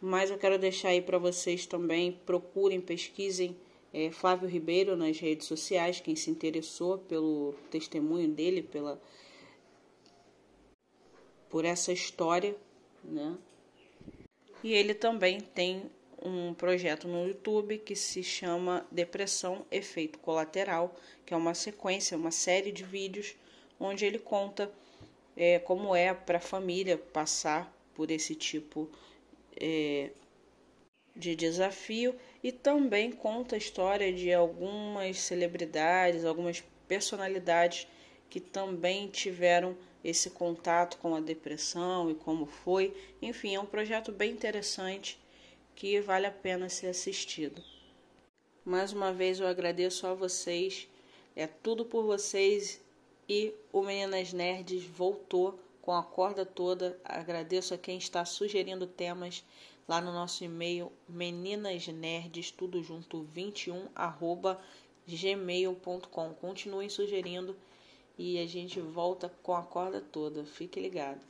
Mas 0.00 0.30
eu 0.30 0.38
quero 0.38 0.56
deixar 0.56 0.90
aí 0.90 1.02
para 1.02 1.18
vocês 1.18 1.66
também, 1.66 2.12
procurem, 2.24 2.80
pesquisem 2.80 3.56
é, 3.92 4.12
Flávio 4.12 4.48
Ribeiro 4.48 4.96
nas 4.96 5.18
redes 5.18 5.48
sociais, 5.48 5.98
quem 5.98 6.14
se 6.14 6.30
interessou 6.30 6.96
pelo 6.96 7.56
testemunho 7.72 8.28
dele, 8.28 8.62
pela 8.62 9.02
por 11.48 11.64
essa 11.64 11.92
história 11.92 12.54
né? 13.04 13.36
E 14.62 14.72
ele 14.72 14.94
também 14.94 15.40
tem 15.40 15.90
um 16.22 16.52
projeto 16.52 17.08
no 17.08 17.26
YouTube 17.26 17.78
que 17.78 17.96
se 17.96 18.22
chama 18.22 18.86
Depressão 18.90 19.64
Efeito 19.70 20.18
Colateral, 20.18 20.94
que 21.24 21.32
é 21.32 21.36
uma 21.36 21.54
sequência, 21.54 22.16
uma 22.16 22.30
série 22.30 22.70
de 22.70 22.84
vídeos 22.84 23.34
onde 23.78 24.04
ele 24.04 24.18
conta 24.18 24.70
é, 25.36 25.58
como 25.58 25.96
é 25.96 26.12
para 26.12 26.36
a 26.36 26.42
família 26.42 26.98
passar 26.98 27.74
por 27.94 28.10
esse 28.10 28.34
tipo 28.34 28.90
é, 29.58 30.10
de 31.16 31.34
desafio 31.34 32.14
e 32.42 32.52
também 32.52 33.10
conta 33.10 33.54
a 33.54 33.58
história 33.58 34.12
de 34.12 34.32
algumas 34.32 35.18
celebridades, 35.18 36.24
algumas 36.24 36.62
personalidades 36.86 37.86
que 38.28 38.40
também 38.40 39.08
tiveram 39.08 39.76
esse 40.02 40.30
contato 40.30 40.98
com 40.98 41.14
a 41.14 41.20
depressão 41.20 42.10
e 42.10 42.14
como 42.14 42.46
foi. 42.46 42.96
Enfim, 43.20 43.54
é 43.54 43.60
um 43.60 43.66
projeto 43.66 44.10
bem 44.12 44.32
interessante 44.32 45.18
que 45.74 46.00
vale 46.00 46.26
a 46.26 46.30
pena 46.30 46.68
ser 46.68 46.88
assistido. 46.88 47.62
Mais 48.64 48.92
uma 48.92 49.12
vez 49.12 49.40
eu 49.40 49.46
agradeço 49.46 50.06
a 50.06 50.14
vocês, 50.14 50.88
é 51.34 51.46
tudo 51.46 51.84
por 51.84 52.04
vocês 52.04 52.80
e 53.28 53.54
o 53.72 53.82
Meninas 53.82 54.32
Nerds 54.32 54.84
voltou 54.84 55.58
com 55.80 55.92
a 55.92 56.02
corda 56.02 56.44
toda. 56.44 56.98
Agradeço 57.04 57.72
a 57.74 57.78
quem 57.78 57.96
está 57.96 58.24
sugerindo 58.24 58.86
temas 58.86 59.44
lá 59.88 60.00
no 60.00 60.12
nosso 60.12 60.44
e-mail 60.44 60.92
meninasnerds 61.08 62.50
tudo 62.50 62.82
junto 62.82 63.24
21 63.24 63.88
arroba 63.94 64.60
gmail.com. 65.06 66.34
Continuem 66.34 66.88
sugerindo 66.88 67.56
e 68.20 68.38
a 68.38 68.46
gente 68.46 68.78
volta 68.78 69.32
com 69.42 69.54
a 69.54 69.62
corda 69.62 69.98
toda. 69.98 70.44
Fique 70.44 70.78
ligado. 70.78 71.29